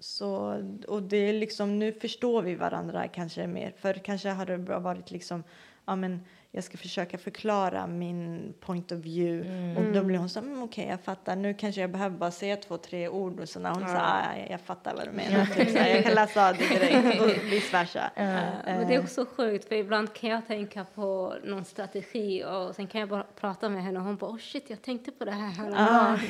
[0.00, 3.72] så, och det är liksom, nu förstår vi varandra kanske mer.
[3.76, 5.44] För kanske har det bara varit liksom,
[5.84, 6.20] ja men
[6.54, 9.48] jag ska försöka förklara min point of view.
[9.48, 9.76] Mm.
[9.76, 12.56] Och då blir hon så mm, okej jag fattar, nu kanske jag behöver bara säga
[12.56, 15.46] två, tre ord och så när hon säger ah, jag fattar vad du menar.
[15.46, 18.10] Typ, så här, jag kan läsa av det direkt och vice versa.
[18.16, 18.24] Eh,
[18.64, 22.86] Men det är också sjukt, för ibland kan jag tänka på någon strategi och sen
[22.86, 25.30] kan jag bara prata med henne och hon bara oh shit, jag tänkte på det
[25.30, 26.18] här Ja, häromdagen.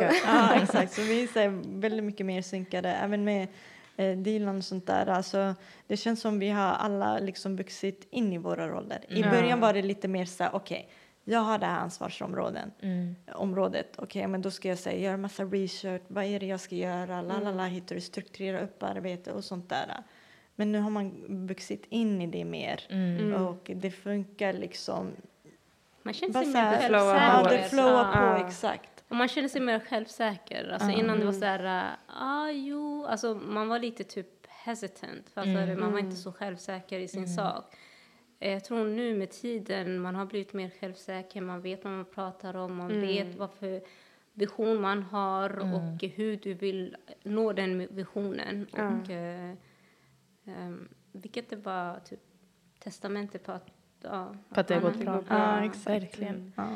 [0.00, 0.26] exakt.
[0.26, 0.92] ja, exakt.
[0.92, 3.48] Så vi är så här väldigt mycket mer synkade, även med
[3.96, 5.06] eh, Dilan och sånt där.
[5.06, 5.54] Alltså,
[5.86, 9.04] det känns som vi har alla liksom vuxit in i våra roller.
[9.08, 9.30] I Ja.
[9.30, 10.88] början var det lite mer så här, okej,
[11.24, 13.16] jag har det här ansvarsområden, Mm.
[13.34, 13.92] området.
[13.98, 17.22] Okej, men då ska jag säga, göra massa research, vad är det jag ska göra,
[17.22, 20.02] la la la, hittar du strukturera upp arbete och sånt där.
[20.58, 21.12] Men nu har man
[21.46, 23.32] vuxit in i det mer Mm.
[23.46, 25.10] och det funkar liksom.
[26.02, 27.44] Man Bara sig mer flowar ja, på.
[27.44, 27.68] det självsäker.
[27.68, 28.46] flowar på, Ja.
[28.46, 28.95] exakt.
[29.08, 30.68] Man känner sig mer självsäker.
[30.68, 30.98] Alltså Ja.
[30.98, 35.28] innan det var så här, ah jo, alltså man var lite typ hesitant.
[35.30, 35.80] Fattar Mm.
[35.80, 37.74] Man var inte så självsäker i sin sak.
[38.40, 42.04] Eh, Jag tror nu med tiden man har blivit mer självsäker, man vet vad man
[42.04, 43.80] pratar om, man vet vad för
[44.32, 48.66] vision man har och hur du vill nå den visionen.
[48.72, 49.54] Och, eh,
[50.46, 52.20] ehm, vilket är bara typ
[52.78, 53.66] testamentet på att,
[54.02, 55.24] ja, På att det har gått bra.
[55.28, 55.86] Ja, exakt.
[55.86, 56.52] Verkligen.
[56.56, 56.68] Ja.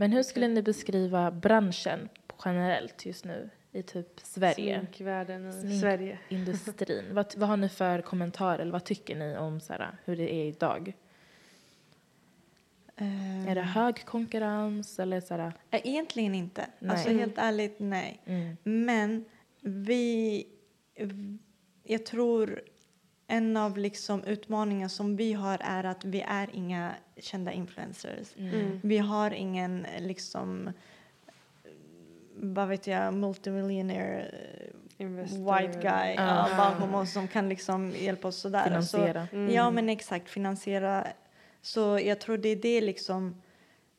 [0.00, 2.08] Men hur skulle ni beskriva branschen
[2.44, 4.78] generellt just nu i typ Sverige?
[4.78, 5.80] Sminkvärlden i Smink.
[5.80, 6.18] Sverige.
[6.28, 7.04] Industrin.
[7.14, 10.34] vad, vad har ni för kommentarer eller vad tycker ni om så här, hur det
[10.34, 10.92] är idag?
[12.96, 15.52] Eh, Är det hög konkurrens eller så här?
[15.70, 16.66] Eh, Egentligen inte.
[16.78, 16.90] Nej.
[16.90, 18.20] Alltså helt ärligt, nej.
[18.24, 18.56] Mm.
[18.62, 19.24] Men
[19.60, 20.46] vi...
[21.82, 22.62] Jag tror
[23.30, 28.28] en av liksom utmaningarna som vi har är att vi är inga kända influencers.
[28.38, 28.80] Mm.
[28.82, 30.70] Vi har ingen liksom
[32.40, 35.38] vad vet jag, multimillionaire eh, Investor.
[35.60, 36.48] white guy Ja.
[36.50, 38.64] ja, bakom oss som kan liksom hjälpa oss sådär.
[38.64, 39.26] Finansiera.
[39.30, 39.54] Så, Mm.
[39.54, 41.06] Ja men exakt, finansiera.
[41.62, 43.42] Så jag tror det är det liksom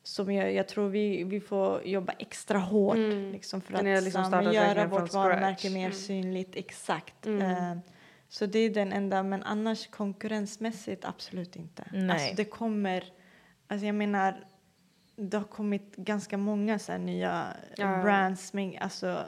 [0.03, 3.32] som jag, jag tror vi, vi får jobba extra hårt Mm.
[3.32, 5.93] liksom för att liksom göra vårt varumärke mer Mm.
[5.97, 6.55] synligt.
[6.55, 7.25] Exakt.
[7.25, 7.80] Mm.
[8.30, 11.86] Så det är den enda, men annars konkurrensmässigt absolut inte.
[11.93, 12.09] Nej.
[12.11, 13.03] Alltså det kommer,
[13.67, 14.45] alltså jag menar,
[15.15, 18.01] det har kommit ganska många så nya Ja.
[18.03, 19.25] brands, men alltså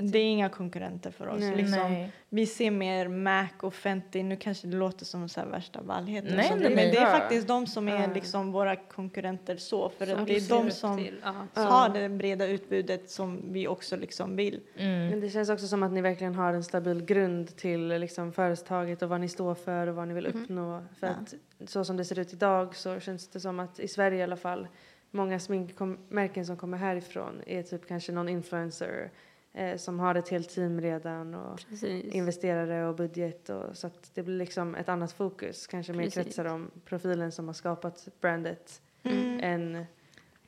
[0.00, 1.40] det är inga konkurrenter för oss.
[1.40, 1.56] Nej.
[1.56, 2.12] Liksom, Nej.
[2.28, 6.30] vi ser mer Mac och Fenty, nu kanske det låter som så här värsta vallheten.
[6.36, 6.90] Nej, och sånt, nej, men nej.
[6.90, 8.14] det är faktiskt de som är Ja.
[8.14, 9.88] liksom våra konkurrenter så.
[9.88, 11.06] För du det är de som
[11.54, 14.60] har det breda utbudet som vi också liksom vill.
[14.76, 15.08] Mm.
[15.08, 19.02] Men det känns också som att ni verkligen har en stabil grund till liksom företaget
[19.02, 20.82] och vad ni står för och vad ni vill uppnå.
[21.00, 21.12] För Ja.
[21.12, 21.34] att
[21.70, 24.36] så som det ser ut idag så känns det som att i Sverige i alla
[24.36, 24.68] fall
[25.10, 29.10] många sminkmärken som kommer härifrån är typ kanske någon influencer
[29.54, 32.14] eh, som har ett helt team redan och Precis.
[32.14, 36.24] investerare och budget och så att det blir liksom ett annat fokus kanske mer Precis.
[36.24, 39.40] kretsar om profilen som har skapat brandet Mm.
[39.42, 39.84] än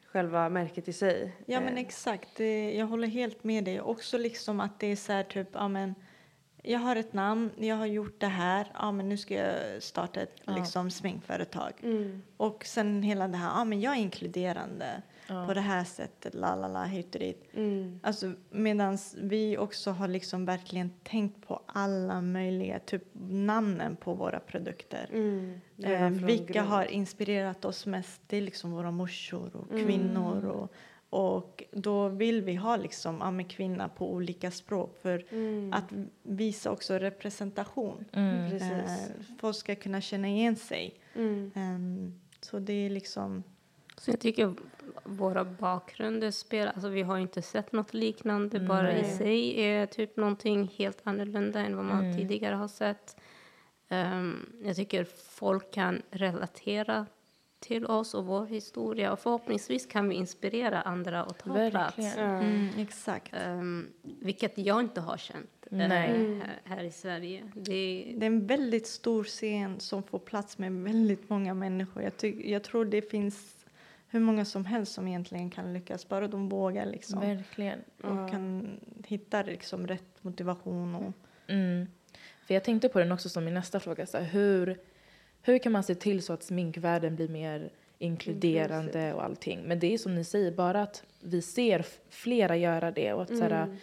[0.06, 1.32] själva märket i sig.
[1.46, 3.80] Ja men Eh, exakt, det, jag håller helt med dig.
[3.80, 5.94] Också liksom att det är så här typ, ja men
[6.62, 10.20] jag har ett namn, jag har gjort det här, ja men nu ska jag starta
[10.20, 10.54] ett Ja.
[10.56, 11.72] liksom sminkföretag.
[11.82, 12.22] Mm.
[12.36, 15.46] Och sen hela det här, ja men jag är inkluderande Ja.
[15.46, 17.44] på det här sättet, la la la, hit och dit.
[17.54, 18.00] Mm.
[18.02, 24.40] Alltså medan vi också har liksom verkligen tänkt på alla möjliga, typ namnen på våra
[24.40, 25.08] produkter.
[25.12, 25.60] Mm.
[25.82, 26.68] Eh, vilka grund.
[26.68, 28.20] har inspirerat oss mest?
[28.26, 29.86] Det är liksom våra morsor och Mm.
[29.86, 30.44] kvinnor.
[30.46, 30.72] Och,
[31.10, 35.72] och då vill vi ha liksom, ja, men kvinna på olika språk för Mm.
[35.72, 35.84] att
[36.22, 38.04] visa också representation.
[38.12, 38.56] Mm.
[38.56, 38.90] Eh,
[39.38, 40.94] folk ska kunna känna igen sig.
[41.14, 41.50] Mm.
[41.54, 43.42] Ehm, så det är liksom...
[43.98, 44.54] Så jag tycker
[45.04, 50.16] våra bakgrunder spelar, alltså vi har inte sett något liknande bara i sig är typ
[50.16, 52.16] någonting helt annorlunda än vad man Mm.
[52.16, 53.16] tidigare har sett.
[53.88, 57.06] Ehm, jag tycker folk kan relatera
[57.60, 61.70] till oss och vår historia och förhoppningsvis kan vi inspirera andra att ta Verkligen.
[61.70, 61.96] plats.
[62.16, 62.22] Ja.
[62.22, 63.32] Mm, exakt.
[63.46, 66.10] Ehm, vilket jag inte har känt Nej.
[66.10, 66.40] Mm.
[66.40, 67.50] här, här i Sverige.
[67.54, 67.62] Det,
[68.16, 72.02] Det är en väldigt stor scen som får plats med väldigt många människor.
[72.02, 73.65] Jag, ty- jag tror det finns
[74.08, 77.20] hur många som helst som egentligen kan lyckas, bara de vågar liksom.
[77.20, 77.78] Verkligen.
[78.02, 78.28] Och Ja.
[78.28, 78.76] kan
[79.06, 80.94] hitta liksom rätt motivation.
[80.94, 81.12] Och,
[81.48, 81.86] Mm.
[82.46, 84.06] För jag tänkte på den också som min nästa fråga.
[84.06, 84.78] Så här, hur,
[85.42, 89.12] hur kan man se till så att sminkvärlden blir mer inkluderande Inclusive.
[89.12, 89.62] och allting?
[89.62, 93.28] Men det är som ni säger, bara att vi ser flera göra det och att
[93.28, 93.76] så här, Mm.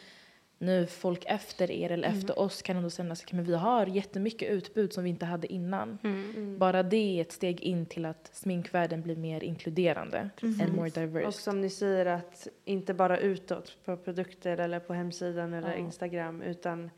[0.63, 4.49] Nu folk efter er eller efter oss kan ändå känna sig, men vi har jättemycket
[4.49, 5.97] utbud som vi inte hade innan.
[6.03, 6.33] mm.
[6.35, 6.57] Mm.
[6.57, 10.91] Bara det är ett steg in till att sminkvärlden blir mer inkluderande and more Och
[10.93, 11.41] diverse.
[11.41, 15.75] som ni säger att inte bara utåt på produkter eller på hemsidan eller Ja.
[15.75, 16.89] Instagram utan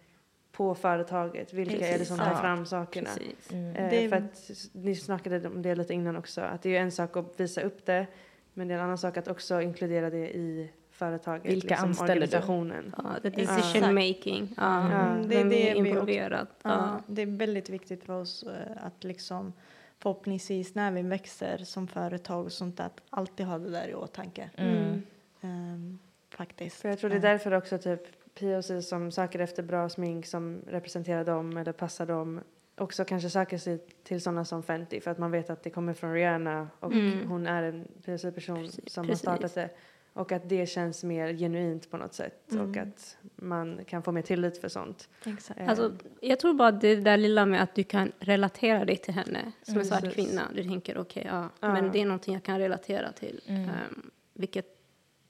[0.51, 1.53] på företaget.
[1.53, 2.41] Vilka är det som tar Precis.
[2.41, 3.09] fram sakerna?
[3.17, 3.51] Precis.
[3.51, 6.41] Eh, Det- För att ni snackade om det lite innan också.
[6.41, 8.07] Att det är en sak att visa upp det.
[8.53, 11.43] Men det är en annan sak att också inkludera det i företaget.
[11.43, 12.91] liksom Vilka anställer du?
[12.97, 13.73] Ja, Exakt.
[13.73, 14.53] decision making.
[14.57, 16.47] Ja, Mm, det är det är involverad?
[16.61, 17.01] Ja, Ja.
[17.07, 19.53] det är väldigt viktigt för oss eh, att liksom
[19.99, 24.49] förhoppningsvis när vi växer som företag och sånt att alltid ha det där i åtanke.
[24.55, 25.01] Mm.
[25.41, 26.81] Ehm, faktiskt.
[26.81, 27.29] För jag tror det är Ja.
[27.29, 28.01] därför också typ
[28.39, 32.41] POC som söker efter bra smink som representerar dem eller passar dem
[32.77, 35.93] också kanske söker sig till sådana som Fenty för att man vet att det kommer
[35.93, 37.27] från Rihanna och Mm.
[37.29, 39.25] hon är en POC-person som precis.
[39.27, 39.69] har startat det.
[40.17, 42.89] Och att det känns mer genuint på något sätt och Mm.
[42.89, 45.09] att man kan få mer tillit för sånt.
[45.25, 45.59] Exakt.
[45.59, 49.13] Eh, Alltså, jag tror bara det där lilla med att du kan relatera dig till
[49.13, 50.25] henne som en svart Precis.
[50.27, 50.41] kvinna.
[50.55, 51.73] Du tänker okej, ja, Ja.
[51.73, 53.41] men det är någonting jag kan relatera till.
[53.47, 53.61] Mm.
[53.69, 54.77] Ehm, vilket,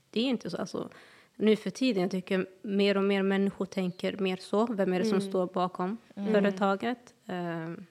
[0.10, 0.58] det är inte så.
[0.58, 0.90] Alltså,
[1.36, 4.66] nu för tiden, jag tycker mer och mer människor tänker mer så.
[4.66, 5.30] Vem är det som Mm.
[5.30, 6.34] står bakom Mm.
[6.34, 7.14] företaget?
[7.26, 7.86] Ehm,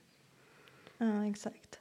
[0.99, 1.81] Ja, exakt.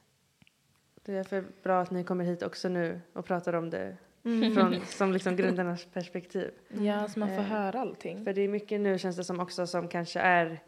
[1.04, 4.54] Det är därför bra att ni kommer hit också nu och pratar om det Mm.
[4.54, 6.52] från, som liksom grundarnas perspektiv.
[6.80, 8.24] Ja, så man får Eh, höra allting.
[8.24, 10.60] För det är mycket nu känns det som också som kanske är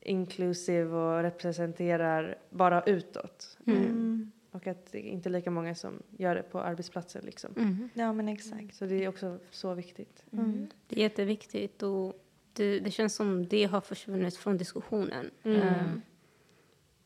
[0.00, 3.58] inklusiv och representerar bara utåt.
[3.66, 4.32] Mm.
[4.50, 7.50] Och att det är inte lika många som gör det på arbetsplatsen liksom.
[7.56, 7.88] mm.
[7.94, 8.74] Ja, men exakt.
[8.74, 10.24] Så det är också så viktigt.
[10.32, 10.66] Mm.
[10.86, 12.14] Det är jätteviktigt och
[12.52, 15.30] det, det känns som det har försvunnit från diskussionen.
[15.42, 15.60] Mm.
[15.62, 16.02] Ehm,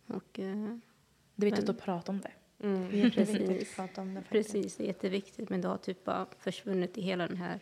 [0.06, 0.76] och, eh,
[1.34, 2.30] Det är viktigt Men- att prata om det.
[2.62, 3.04] Mm.
[3.04, 3.70] Är Precis.
[3.70, 4.22] att prata om det.
[4.30, 5.48] Precis, det är jätteviktigt.
[5.50, 7.58] Men det har typ bara försvunnit i hela den här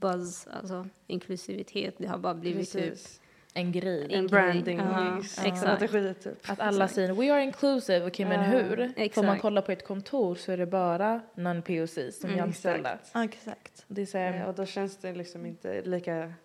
[0.00, 1.94] buzz, alltså inklusivitet.
[1.98, 3.20] Det har bara blivit typ Precis.
[3.54, 4.02] En grej.
[4.02, 4.28] En grej.
[4.28, 5.46] branding Ja, exakt.
[5.46, 5.60] exakt.
[5.60, 6.50] strategi typ.
[6.50, 8.76] Att alla säger we are inclusive, okej men Ja, hur?
[8.76, 9.42] Får man exakt.
[9.42, 12.92] kolla på ett kontor så är det bara non-POC som är Mm, anställda.
[12.94, 13.34] exakt.
[13.34, 13.84] Exakt.
[13.88, 16.36] Det är så Eh, Och då känns det liksom inte lika Genuint,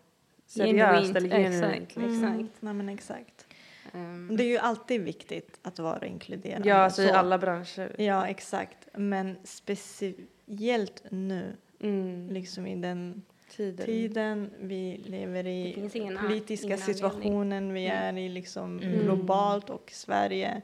[0.47, 1.62] seriöst eller exakt.
[1.62, 1.95] genuint.
[1.95, 2.24] Liksom.
[2.39, 2.62] Exakt.
[2.62, 3.44] Nej, men exakt.
[3.93, 6.69] Ehm, Det är ju alltid viktigt att vara inkluderande.
[6.69, 7.95] Ja, alltså i alla branscher.
[8.01, 8.88] Ja, exakt.
[8.93, 12.29] Men speciellt nu, Mm.
[12.29, 13.86] liksom i den Tiden.
[13.86, 18.17] tiden vi lever i, ingen- politiska ingen situationen vi Mm.
[18.17, 18.99] är i liksom Mm.
[19.03, 20.61] globalt och Sverige.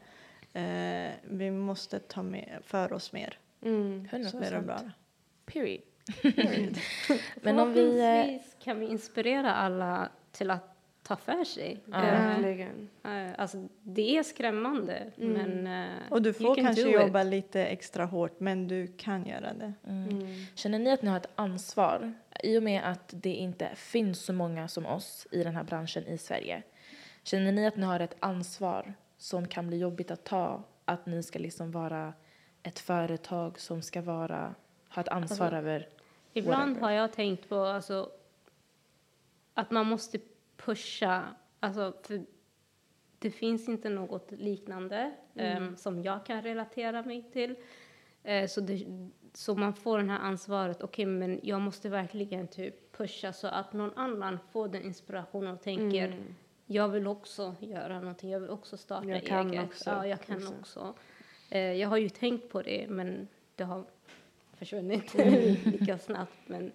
[0.53, 3.37] Eh, vi måste ta med, för oss mer.
[3.61, 4.07] Mm.
[4.11, 4.29] 100%.
[4.31, 4.91] Så är det bara.
[5.45, 5.81] Period.
[7.41, 8.41] men om vi...
[8.63, 10.70] kan vi inspirera alla till att
[11.03, 11.83] ta för sig.
[11.85, 11.91] Ja.
[12.01, 12.89] Verkligen.
[13.03, 15.33] eh, alltså, det är skrämmande, Mm.
[15.61, 17.27] men eh, Och du får kanske jobba it.
[17.27, 19.73] lite extra hårt, men du kan göra det.
[19.87, 20.09] Mm.
[20.09, 20.27] Mm.
[20.55, 24.33] Känner ni att ni har ett ansvar i och med att det inte finns så
[24.33, 26.63] många som oss i den här branschen i Sverige?
[27.23, 30.63] Känner ni att ni har ett ansvar som kan bli jobbigt att ta?
[30.85, 32.13] Att ni ska liksom vara
[32.63, 34.55] ett företag som ska vara,
[34.89, 35.87] ha ett ansvar Alltså, över
[36.33, 36.81] Ibland whatever.
[36.87, 38.09] har jag tänkt på alltså,
[39.53, 40.19] att man måste
[40.65, 41.23] pusha.
[41.59, 42.25] Alltså, för
[43.19, 47.55] det finns inte något liknande em, som jag kan relatera mig till.
[48.23, 48.85] Eh, så, det,
[49.33, 50.81] så man får det här ansvaret.
[50.83, 55.61] Okej, men jag måste verkligen typ pusha så att någon annan får den inspirationen och
[55.61, 56.35] tänker Mm.
[56.65, 58.29] jag vill också göra någonting.
[58.29, 59.63] Jag vill också starta Jag kan eget.
[59.65, 60.55] också, Ja, jag kan liksom.
[60.59, 60.93] också.
[61.49, 63.85] Eh, jag har ju tänkt på det, men det har
[64.53, 65.13] försvunnit
[65.65, 66.37] lika snabbt.
[66.47, 66.71] Men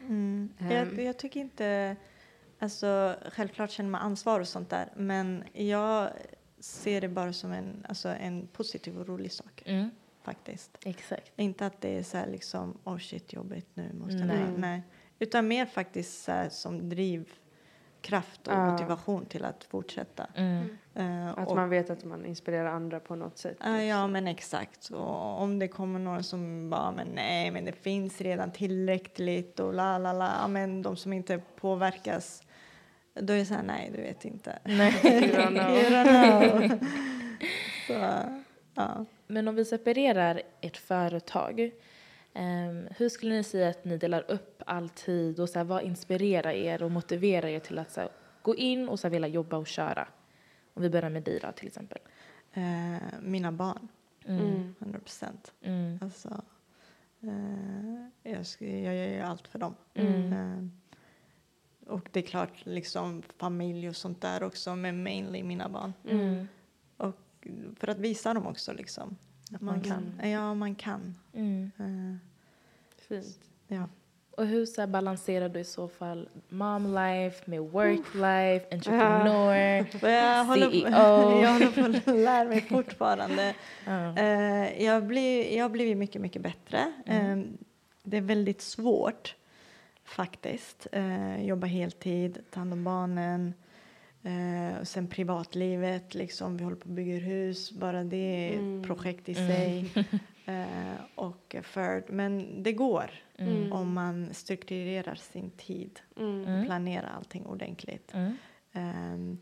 [0.00, 0.48] Mm.
[0.58, 0.70] Ehm.
[0.96, 1.96] Jag, jag tycker inte...
[2.58, 6.10] Alltså, självklart känner man ansvar och sånt där, men jag
[6.60, 9.90] ser det bara som en, alltså, en positiv och rolig sak, Mm,
[10.22, 10.78] faktiskt.
[10.84, 11.32] exakt.
[11.36, 14.26] Inte att det är så här liksom, oh shit, jobbigt nu, måste Nej.
[14.38, 14.54] nej.
[14.58, 14.82] nej.
[15.18, 18.70] Utan mer faktiskt så här, som drivkraft och Ja.
[18.72, 20.26] motivation till att fortsätta.
[20.34, 20.76] Mm.
[20.94, 23.56] Eh, Att och- man vet att man inspirerar andra på något sätt.
[23.60, 24.88] Ja, ja, men exakt.
[24.90, 29.74] Och om det kommer några som bara, men nej, men det finns redan tillräckligt och
[29.74, 30.48] la, la, la.
[30.48, 32.42] Men de som inte påverkas,
[33.20, 34.58] då är det så här, nej, du vet inte.
[34.64, 34.94] Nej.
[35.04, 35.76] You don't know.
[35.76, 36.78] You don't know.
[37.86, 37.92] så,
[38.74, 39.04] ja.
[39.26, 41.70] Men om vi separerar ert företag,
[42.34, 45.82] ehm, hur skulle ni säga att ni delar upp all tid och så här, vad
[45.82, 48.10] inspirerar er och motiverar er till att så här,
[48.42, 50.08] gå in och så här, vilja jobba och köra?
[50.74, 51.98] Om vi börjar med Dira till exempel.
[52.52, 53.88] Eh, mina barn,
[54.28, 54.74] Mm.
[54.78, 55.52] 100 procent.
[55.62, 55.98] Mm.
[56.02, 56.42] Alltså,
[57.22, 59.74] eh, jag, jag gör ju allt för dem.
[59.94, 60.32] Mm.
[60.32, 60.68] Eh,
[61.86, 65.92] och det är klart, liksom familj och sånt där också, men mainly mina barn.
[66.08, 66.48] Mm.
[66.96, 69.16] Och för att visa dem också liksom.
[69.54, 70.20] Att man kan.
[70.22, 71.14] Ja, man kan.
[71.34, 71.70] Mm.
[71.78, 72.16] Eh,
[73.08, 73.40] Fint.
[73.68, 73.88] ja.
[74.30, 80.10] Och hur så balanserar du i så fall mom life med work life, entreprenör, Och
[80.10, 80.90] jag, håller, CEO.
[81.42, 83.54] jag håller på att lära mig fortfarande.
[84.78, 86.92] Jag, blir, jag har blivit mycket, mycket bättre.
[87.06, 87.40] Mm.
[87.40, 87.46] Eh,
[88.02, 89.34] det är väldigt svårt
[90.06, 90.86] faktiskt.
[90.92, 93.54] Eh, jobba heltid, ta hand om barnen.
[94.22, 98.80] Eh, och sen privatlivet, liksom, vi håller på att bygga hus, bara det är Mm.
[98.80, 99.48] ett projekt i Mm.
[99.48, 99.90] sig.
[100.48, 103.72] Eh, och för, men det går Mm.
[103.72, 106.44] om man strukturerar sin tid, Mm.
[106.44, 106.64] Mm.
[106.66, 108.14] planerar allting ordentligt.
[108.14, 108.36] Mm.
[108.72, 109.38] Ehm,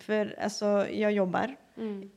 [0.00, 1.56] för alltså, jag jobbar.
[1.76, 2.10] Mm.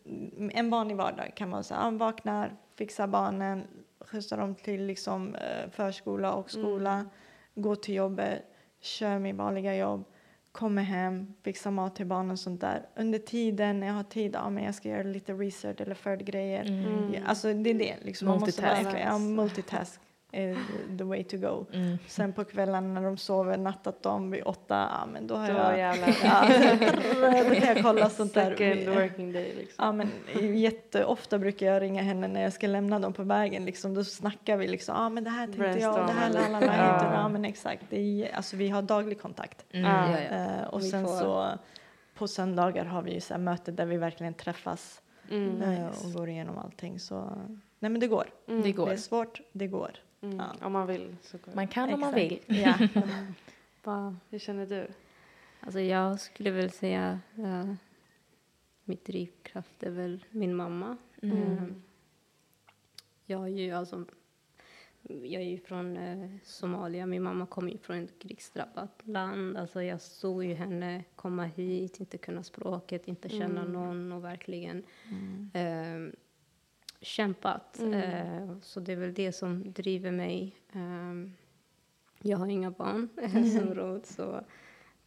[0.53, 3.63] En vanlig vardag kan så här, ah, vaknar, fixar barnen,
[3.99, 7.09] skjutsar dem till liksom, eh, förskola och skola, Mm.
[7.55, 8.41] Går till jobbet,
[8.81, 10.03] kör min vanliga jobb,
[10.51, 12.85] kommer hem, fixar mat till barnen och sånt där.
[12.95, 16.65] Under tiden när jag har tid, ja men jag ska göra lite research eller förgrejer.
[16.65, 17.13] Mm.
[17.13, 18.27] Ja, alltså det är det liksom.
[18.27, 18.85] Man måste Multitask.
[18.85, 19.99] verkligen- Ja, multitask
[20.31, 20.57] är
[20.97, 21.65] the way to go.
[21.73, 21.97] Mm.
[22.07, 25.53] Sen på kvällen när de sover, nattat dem vid åtta, ja men då har Då
[25.53, 25.77] jag...
[25.77, 26.07] jävlar.
[26.23, 28.55] Ja, då kan jag kolla sånt där.
[28.55, 29.85] Second working day liksom.
[29.85, 30.09] Ja, men
[30.57, 33.65] jätteofta brukar jag ringa henne när jag ska lämna dem på vägen.
[33.65, 36.29] Liksom, då snackar vi liksom, ja ah, men det här tänkte jag, och det här
[36.31, 36.51] Brainstorm.
[36.53, 37.13] la, la, la, Ja.
[37.13, 39.65] Ja men exakt, det är, alltså vi har daglig kontakt.
[39.71, 39.85] Mm.
[39.91, 40.19] Ja.
[40.19, 40.35] Ja.
[40.35, 41.47] Eh, och Vi sen får- så
[42.17, 45.01] på söndagar har vi ju så här möten där vi verkligen träffas
[45.31, 45.61] Mm.
[45.61, 46.99] eh, och går igenom allting.
[46.99, 47.31] Så
[47.79, 48.27] nej men det går.
[48.47, 48.61] Mm.
[48.61, 48.85] Det går.
[48.85, 49.91] Det är svårt, det går.
[50.21, 50.37] Mm.
[50.37, 50.55] Ja.
[50.65, 51.55] Om man vill så går det.
[51.55, 52.39] Man kan om man vill.
[52.47, 52.77] Ja.
[53.83, 54.87] Vad- Hur känner du?
[55.59, 57.73] Alltså jag skulle väl säga uh,
[58.83, 60.97] mitt drivkraft är väl min mamma.
[61.21, 61.41] Mm.
[61.41, 61.63] Eh,
[63.25, 64.05] jag är ju alltså
[65.05, 67.05] jag är ju från eh, Somalia.
[67.05, 69.57] Min mamma kommer ju från ett krigsdrabbat land.
[69.57, 73.73] Alltså jag såg ju henne komma hit, inte kunna språket, inte känna Mm.
[73.73, 74.83] någon och verkligen
[75.53, 76.13] eh,
[77.01, 77.79] kämpat.
[77.79, 77.93] Mm.
[77.93, 80.55] Eh, så det är väl det som driver mig.
[80.73, 81.31] Eh,
[82.21, 83.09] jag har inga barn
[83.57, 84.43] som råd, så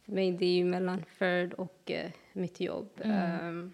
[0.01, 2.89] för mig det är ju mellan Ferd och eh, mitt jobb.
[3.03, 3.17] Mm.
[3.17, 3.69] Eh,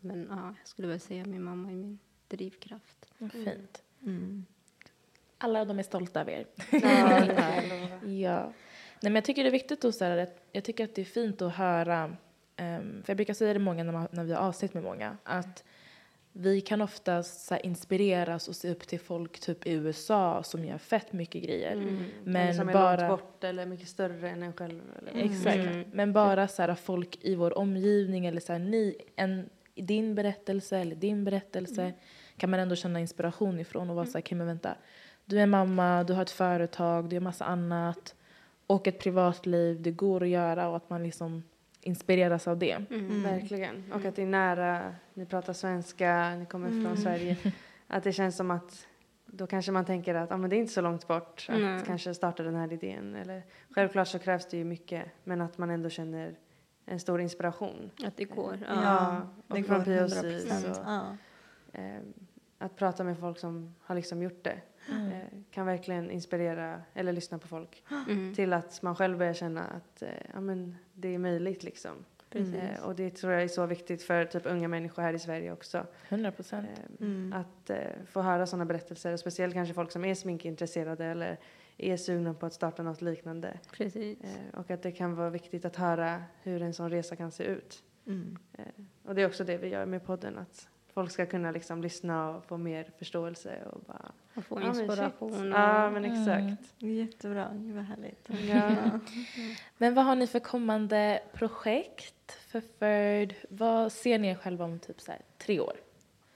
[0.00, 1.98] men ja, jag skulle väl säga min mamma är min
[2.28, 3.12] drivkraft.
[3.18, 3.82] Vad Fint.
[4.02, 4.44] Mm.
[5.38, 6.46] Alla de är stolta över er.
[6.70, 7.20] Ja,
[8.00, 8.12] det.
[8.12, 8.52] Ja.
[9.00, 11.04] Nej, men jag tycker det är viktigt att säga att jag tycker att det är
[11.04, 12.16] fint att höra,
[12.56, 15.16] ehm, för jag brukar säga det många när, man, när vi har avsnitt med många,
[15.22, 15.64] att
[16.40, 20.64] vi kan ofta så här, inspireras och se upp till folk typ i USA som
[20.64, 21.72] gör fett mycket grejer.
[21.72, 22.04] Mm.
[22.24, 24.80] Men som är bara- långt bort eller mycket större än en själv.
[24.98, 25.56] Eller Exakt.
[25.56, 25.84] Mm.
[25.92, 30.78] Men bara så här, folk i vår omgivning eller så här, ni, en, din berättelse
[30.78, 31.92] eller din berättelse
[32.36, 34.74] kan man ändå känna inspiration ifrån och vara så här, men vänta,
[35.24, 38.14] du är mamma, du har ett företag, du gör massa annat
[38.66, 41.42] och ett privatliv, det går att göra och att man liksom
[41.88, 42.72] inspireras av det.
[42.90, 43.22] Mm.
[43.22, 43.92] Verkligen.
[43.92, 47.36] Och att det är nära, ni pratar svenska, ni kommer från Sverige.
[47.90, 48.86] Att det känns som att
[49.26, 52.14] då kanske man tänker att ah, men det är inte så långt bort att kanske
[52.14, 53.14] starta den här idén.
[53.14, 56.34] Eller, självklart så krävs det ju mycket men att man ändå känner
[56.86, 57.90] en stor inspiration.
[58.04, 58.58] Att det går.
[58.68, 58.82] Ja.
[58.82, 60.74] Ja, och det från går POC 100%.
[60.74, 61.16] så, Ja.
[61.72, 62.00] eh,
[62.58, 65.12] att prata med folk som har liksom gjort det Mm.
[65.12, 68.34] eh, kan verkligen inspirera eller lyssna på folk Mm.
[68.34, 71.90] till att man själv börjar känna att eh, ja, men det är möjligt liksom.
[72.30, 72.54] Precis.
[72.54, 75.52] Eh, och det tror jag är så viktigt för typ unga människor här i Sverige
[75.52, 75.86] också.
[76.08, 76.68] 100 procent.
[76.78, 77.32] Eh, Mm.
[77.32, 81.38] Att eh, få höra sådana berättelser, och speciellt kanske folk som är sminkintresserade eller
[81.76, 83.58] är sugna på att starta något liknande.
[83.72, 84.18] Precis.
[84.20, 87.44] Eh, och att det kan vara viktigt att höra hur en sån resa kan se
[87.44, 87.82] ut.
[88.06, 88.38] Mm.
[88.58, 88.64] Eh,
[89.04, 92.30] och det är också det vi gör med podden, att folk ska kunna liksom lyssna
[92.30, 94.12] och få mer förståelse och bara...
[94.34, 94.66] Att få shit.
[94.66, 95.50] inspiration.
[95.50, 96.12] Ja, men Mm.
[96.22, 96.74] exakt.
[96.78, 98.28] Jättebra, det var härligt.
[98.48, 98.70] Ja.
[99.78, 103.34] Men vad har ni för kommande projekt för Ferd?
[103.48, 105.76] Vad ser ni er själva om typ så här, tre år?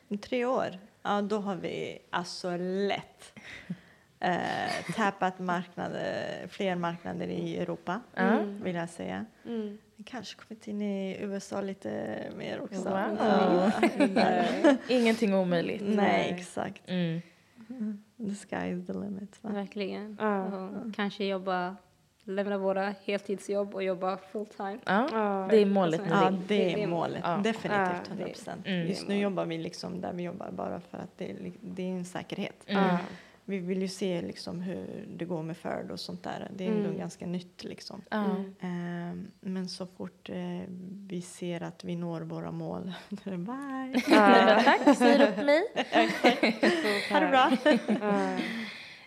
[0.09, 3.33] Om tre år, ja då har vi alltså lätt
[4.21, 8.63] eh, tappat marknader, fler marknader i Europa, Mm.
[8.63, 9.27] vill jag säga.
[9.47, 9.79] Mm.
[10.07, 12.89] Kanske kommit in i USA lite mer också.
[12.89, 13.17] Wow.
[13.19, 14.77] Ja, det där.
[14.89, 15.83] Ingenting omöjligt.
[15.87, 16.83] Nej, exakt.
[16.87, 17.21] Mm.
[18.19, 19.39] The sky is the limit.
[19.41, 19.51] Va?
[19.53, 20.17] Verkligen.
[20.21, 20.45] Ja.
[20.45, 21.77] Och kanske jobba,
[22.25, 24.79] lämna våra heltidsjobb och jobba full time.
[24.85, 25.47] Ja, Ja.
[25.51, 27.21] det är målet ni Ja, det är målet.
[27.25, 27.37] Ja.
[27.45, 28.67] Definitivt Ja, 100 det- procent.
[28.67, 28.87] Mm.
[28.89, 31.91] Just nu jobbar vi liksom där vi jobbar bara för att det är, det är
[31.93, 32.65] en säkerhet.
[32.67, 32.97] Mm.
[33.45, 36.51] Vi vill ju se liksom hur det går med Ferd och sånt där.
[36.57, 36.99] Det är ändå Mm.
[36.99, 38.03] ganska nytt liksom.
[38.11, 38.55] Mm.
[38.61, 40.37] Ehm, men så fort eh,
[41.09, 44.03] vi ser att vi når våra mål, då är det bye.
[44.17, 44.61] Ja.
[44.65, 45.63] Tack, säger upp mig.
[47.11, 47.51] Ha det bra.
[48.01, 48.39] Ja.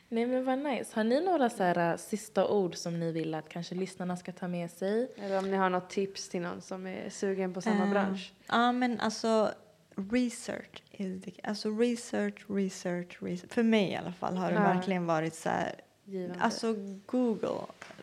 [0.10, 0.92] Nej men vad nice.
[0.96, 4.32] Har ni några så här, äh, sista ord som ni vill att kanske lyssnarna ska
[4.32, 5.12] ta med sig?
[5.18, 8.34] Eller om ni har något tips till någon som är sugen på samma Eh, bransch.
[8.48, 9.52] Ja, men alltså
[10.12, 10.84] research.
[10.92, 13.52] Is the, alltså research, research, research.
[13.54, 14.74] För mig i alla fall har det Ja.
[14.74, 15.76] verkligen varit så här.
[16.08, 16.44] Givande.
[16.44, 16.76] Alltså
[17.06, 17.50] Google,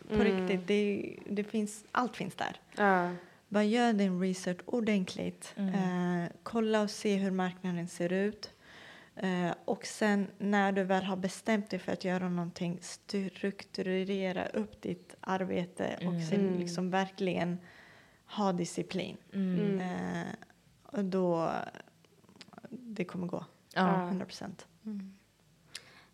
[0.07, 0.23] på Mm.
[0.23, 2.59] riktigt, det, det finns, allt finns där.
[2.77, 3.11] ja.
[3.49, 5.53] Bara gör din research ordentligt.
[5.57, 5.73] Mm.
[6.23, 8.49] Eh, kolla och se hur marknaden ser ut.
[9.15, 14.81] Eh, och sen när du väl har bestämt dig för att göra någonting, strukturera upp
[14.81, 16.21] ditt arbete och Mm.
[16.21, 16.59] sen Mm.
[16.59, 17.57] liksom verkligen
[18.25, 19.17] ha disciplin.
[19.33, 19.79] Mm.
[19.81, 20.52] Eh, och
[21.01, 21.51] då,
[22.69, 23.45] det kommer gå.
[23.73, 24.07] Ja.
[24.07, 24.67] 100 procent.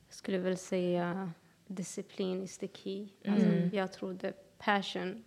[0.07, 1.31] Jag skulle väl säga
[1.67, 3.07] disciplin is the key.
[3.27, 3.69] Alltså, Mm.
[3.73, 5.23] Jag trodde passion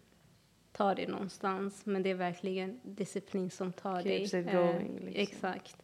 [0.73, 4.41] tar dig någonstans, men det är verkligen disciplin som tar Keeps dig.
[4.41, 5.23] it Eh, going, liksom.
[5.23, 5.83] Exakt.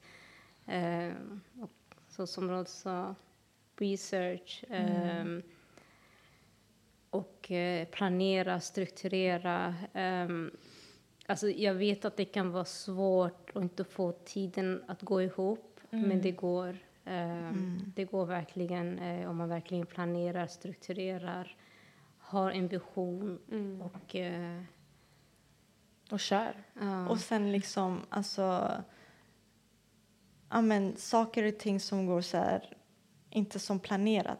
[0.67, 1.13] Eh,
[1.61, 1.71] och
[2.09, 3.15] så som Rod sa,
[3.77, 5.25] research eh,
[7.11, 9.75] och eh, planera, strukturera.
[11.29, 15.81] Alltså jag vet att det kan vara svårt att inte få tiden att gå ihop,
[15.91, 16.77] men det går.
[17.05, 21.57] Ehm, Det går verkligen eh, om man verkligen planerar, strukturerar,
[22.19, 23.39] har en vision
[23.83, 24.63] och eh,
[26.11, 26.55] Och kör.
[26.81, 27.09] ja.
[27.09, 28.71] Och sen liksom, alltså,
[30.51, 32.77] ja men saker och ting som går så här,
[33.31, 34.39] inte som planerat.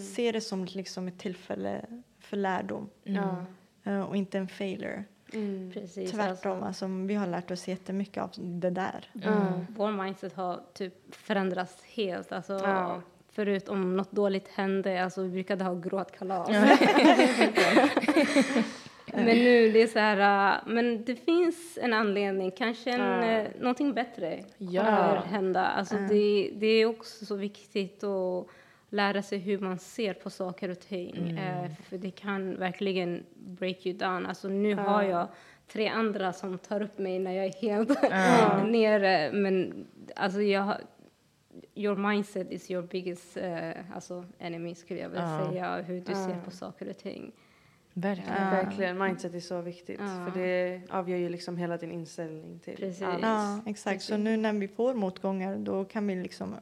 [0.00, 1.86] Se det som liksom ett tillfälle
[2.18, 3.44] för lärdom Ja.
[3.84, 5.04] eh, och inte en failure.
[5.32, 5.70] Mm.
[5.74, 6.10] Precis.
[6.12, 9.04] Tvärtom, alltså, vi har lärt oss jättemycket av det där.
[9.24, 9.66] Mm.
[9.76, 12.32] Vår mindset har typ förändrats helt.
[12.32, 13.00] Alltså, Ja.
[13.32, 16.48] Förut om något dåligt hände, alltså vi brukade ha gråtkalas.
[19.06, 23.22] men nu det är så här, äh, men det finns en anledning, kanske en, Ja.
[23.24, 24.84] eh, någonting bättre Ja.
[24.84, 25.64] kommer hända.
[25.66, 28.46] Alltså det, det är också så viktigt att
[28.96, 31.30] lära sig hur man ser på saker och ting.
[31.38, 34.26] Eh, för det kan verkligen break you down.
[34.26, 35.28] Alltså nu har jag
[35.72, 38.02] tre andra som tar upp mig när jag är helt
[38.72, 39.32] nere.
[39.32, 39.86] Men
[40.16, 40.80] alltså jag har-
[41.74, 45.50] Your mindset is your biggest eh, alltså enemy skulle jag vilja Ja.
[45.50, 45.82] säga.
[45.82, 47.32] Hur du ser på saker och ting.
[47.92, 48.50] Verkligen.
[48.50, 50.00] Verkligen, mindset är så viktigt.
[50.00, 50.30] Ja.
[50.32, 53.02] För det avgör ju liksom hela din inställning till Precis.
[53.02, 53.22] allt.
[53.22, 54.02] Ja, exakt.
[54.02, 56.54] Så nu när vi får motgångar då kan vi liksom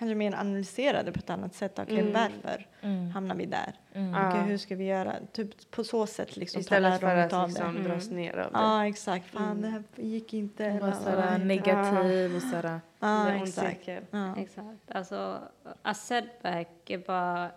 [0.00, 1.78] kanske mer analysera det på ett annat sätt.
[1.78, 2.12] Okej, Mm.
[2.12, 3.10] varför Mm.
[3.10, 3.74] hamnar vi där?
[3.92, 4.10] Mm.
[4.14, 4.30] Ja.
[4.30, 5.14] hur ska vi göra?
[5.32, 7.82] Typ på så sätt liksom Istället ta för att av liksom det.
[7.82, 8.58] dras ner av det.
[8.58, 9.26] Ja, exakt.
[9.26, 10.64] Fan, det här gick inte.
[10.66, 12.80] Eller- sådär negativ och sådär.
[12.98, 13.88] Ja, exakt.
[14.10, 14.36] Ja.
[14.36, 14.90] Exakt.
[14.90, 15.38] Alltså,
[15.82, 17.50] a setback är bara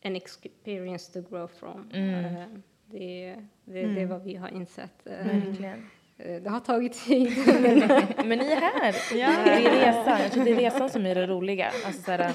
[0.00, 1.90] en experience to grow from.
[1.92, 2.24] Mm.
[2.24, 2.46] Eh,
[2.86, 5.06] det, det, det är vad vi har insett.
[5.06, 5.90] Eh, Verkligen.
[6.18, 7.32] Eh, Det har tagit tid.
[8.24, 8.94] Men ni är här.
[9.12, 10.20] Det är resan.
[10.22, 11.66] Jag tror det är resan som är det roliga.
[11.86, 12.32] Alltså, så här,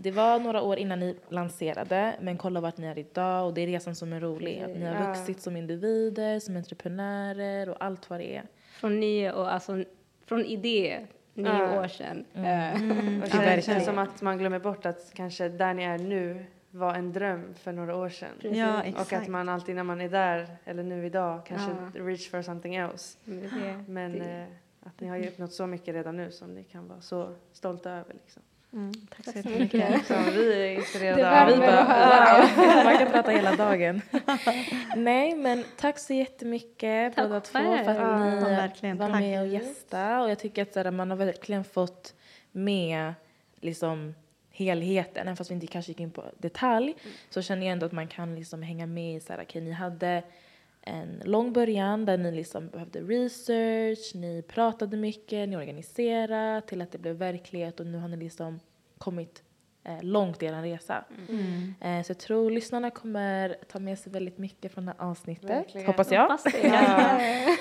[0.00, 3.60] Det var några år innan ni lanserade, men kolla vart ni är idag och det
[3.60, 4.62] är resan som är rolig.
[4.64, 5.08] Att ni har Ja.
[5.08, 8.42] vuxit som individer, som entreprenörer och allt vad det är.
[8.80, 9.84] från nio och alltså,
[10.26, 11.80] från idé, nio Ja.
[11.80, 12.24] år sedan.
[12.34, 12.46] Mm.
[12.46, 15.98] Eh, Och Ja, det känns som att man glömmer bort att kanske där ni är
[15.98, 16.44] nu
[16.76, 18.28] var en dröm för några år sedan.
[18.56, 22.04] Ja, Och att man alltid när man är där, eller nu idag, kanske Ja.
[22.04, 23.18] reach for something else.
[23.24, 26.54] men det, Men det, eh, att ni har ju uppnått så mycket redan nu som
[26.54, 28.14] ni kan vara så stolta över.
[28.14, 28.42] Liksom.
[28.72, 30.06] Mm, tack så Tack så mycket.
[30.06, 31.48] Som vi är inspirerade Det av.
[31.50, 32.46] Vi bara,
[32.76, 34.02] wow, man kan prata hela dagen.
[34.96, 38.96] Nej, men tack så jättemycket Tack båda två för att Ja, ni verkligen.
[38.96, 39.20] var Tack.
[39.20, 40.20] med och gästa.
[40.22, 42.14] Och jag tycker att så här, man har verkligen fått
[42.52, 43.14] med
[43.60, 44.14] liksom
[44.56, 45.22] helheten.
[45.22, 46.94] Även fast vi inte kanske gick in på detalj
[47.30, 49.70] så känner jag ändå att man kan liksom hänga med i så här, okej, ni
[49.70, 50.22] hade
[50.80, 56.92] en lång början där ni liksom behövde research, ni pratade mycket, ni organiserade till att
[56.92, 58.60] det blev verklighet och nu har ni liksom
[58.98, 59.42] kommit
[59.88, 61.04] eh, långt i er resa.
[61.28, 61.74] Mm.
[61.80, 65.50] Eh, så jag tror lyssnarna kommer ta med sig väldigt mycket från det här avsnittet.
[65.50, 65.86] Verkligen.
[65.86, 66.22] Hoppas jag.
[66.22, 66.58] Hoppas det.
[66.62, 67.18] Ja.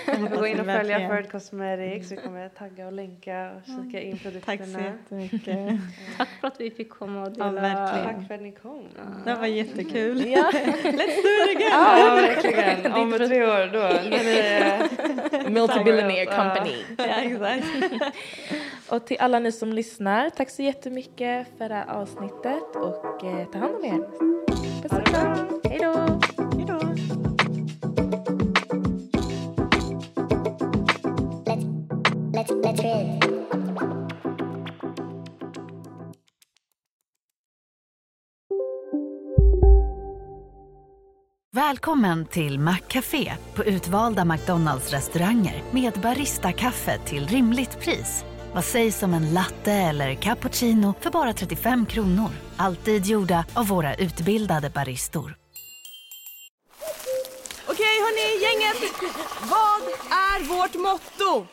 [0.19, 2.11] Ni får gå in och följa Ferd Cosmetics.
[2.11, 4.79] Vi kommer tagga och länka och kika in Tack så produkterna.
[4.85, 5.69] jättemycket.
[6.17, 7.61] Tack för att vi fick komma och Ja, dela.
[7.61, 8.15] verkligen.
[8.19, 8.83] Tack för att ni kom.
[9.25, 10.25] Det var jättekul.
[10.27, 10.51] Ja.
[11.71, 12.93] Ja, verkligen.
[12.93, 15.49] Om tre år då.
[15.49, 16.35] Multibillionaire Ja.
[16.53, 16.83] company.
[16.97, 17.67] Ja, exakt.
[18.89, 23.47] Och till alla ni som lyssnar, tack så jättemycket för det här avsnittet och eh,
[23.51, 23.99] ta hand om er.
[24.81, 25.61] Puss och kram.
[25.63, 26.19] Hej då!
[26.57, 26.79] Hej då.
[32.33, 33.19] Let's let's create.
[41.51, 48.25] Välkommen till Maccafé på utvalda McDonalds restauranger med Baristakaffe till rimligt pris.
[48.55, 52.29] Vad sägs om en latte eller cappuccino för bara 35 kronor?
[52.57, 55.37] Alltid gjorda av våra utbildade baristor.
[57.67, 58.93] Okej hörni, gänget!
[59.41, 59.81] Vad
[60.11, 61.47] är vårt motto?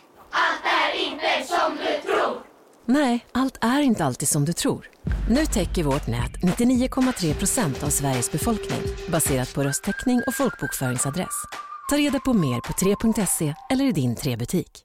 [2.85, 4.91] Nej, allt är inte alltid som du tror.
[5.29, 11.45] Nu täcker vårt nät 99,3 procent av Sveriges befolkning baserat på röstteckning och folkbokföringsadress.
[11.91, 14.85] Ta reda på mer på 3.se eller i din 3-butik.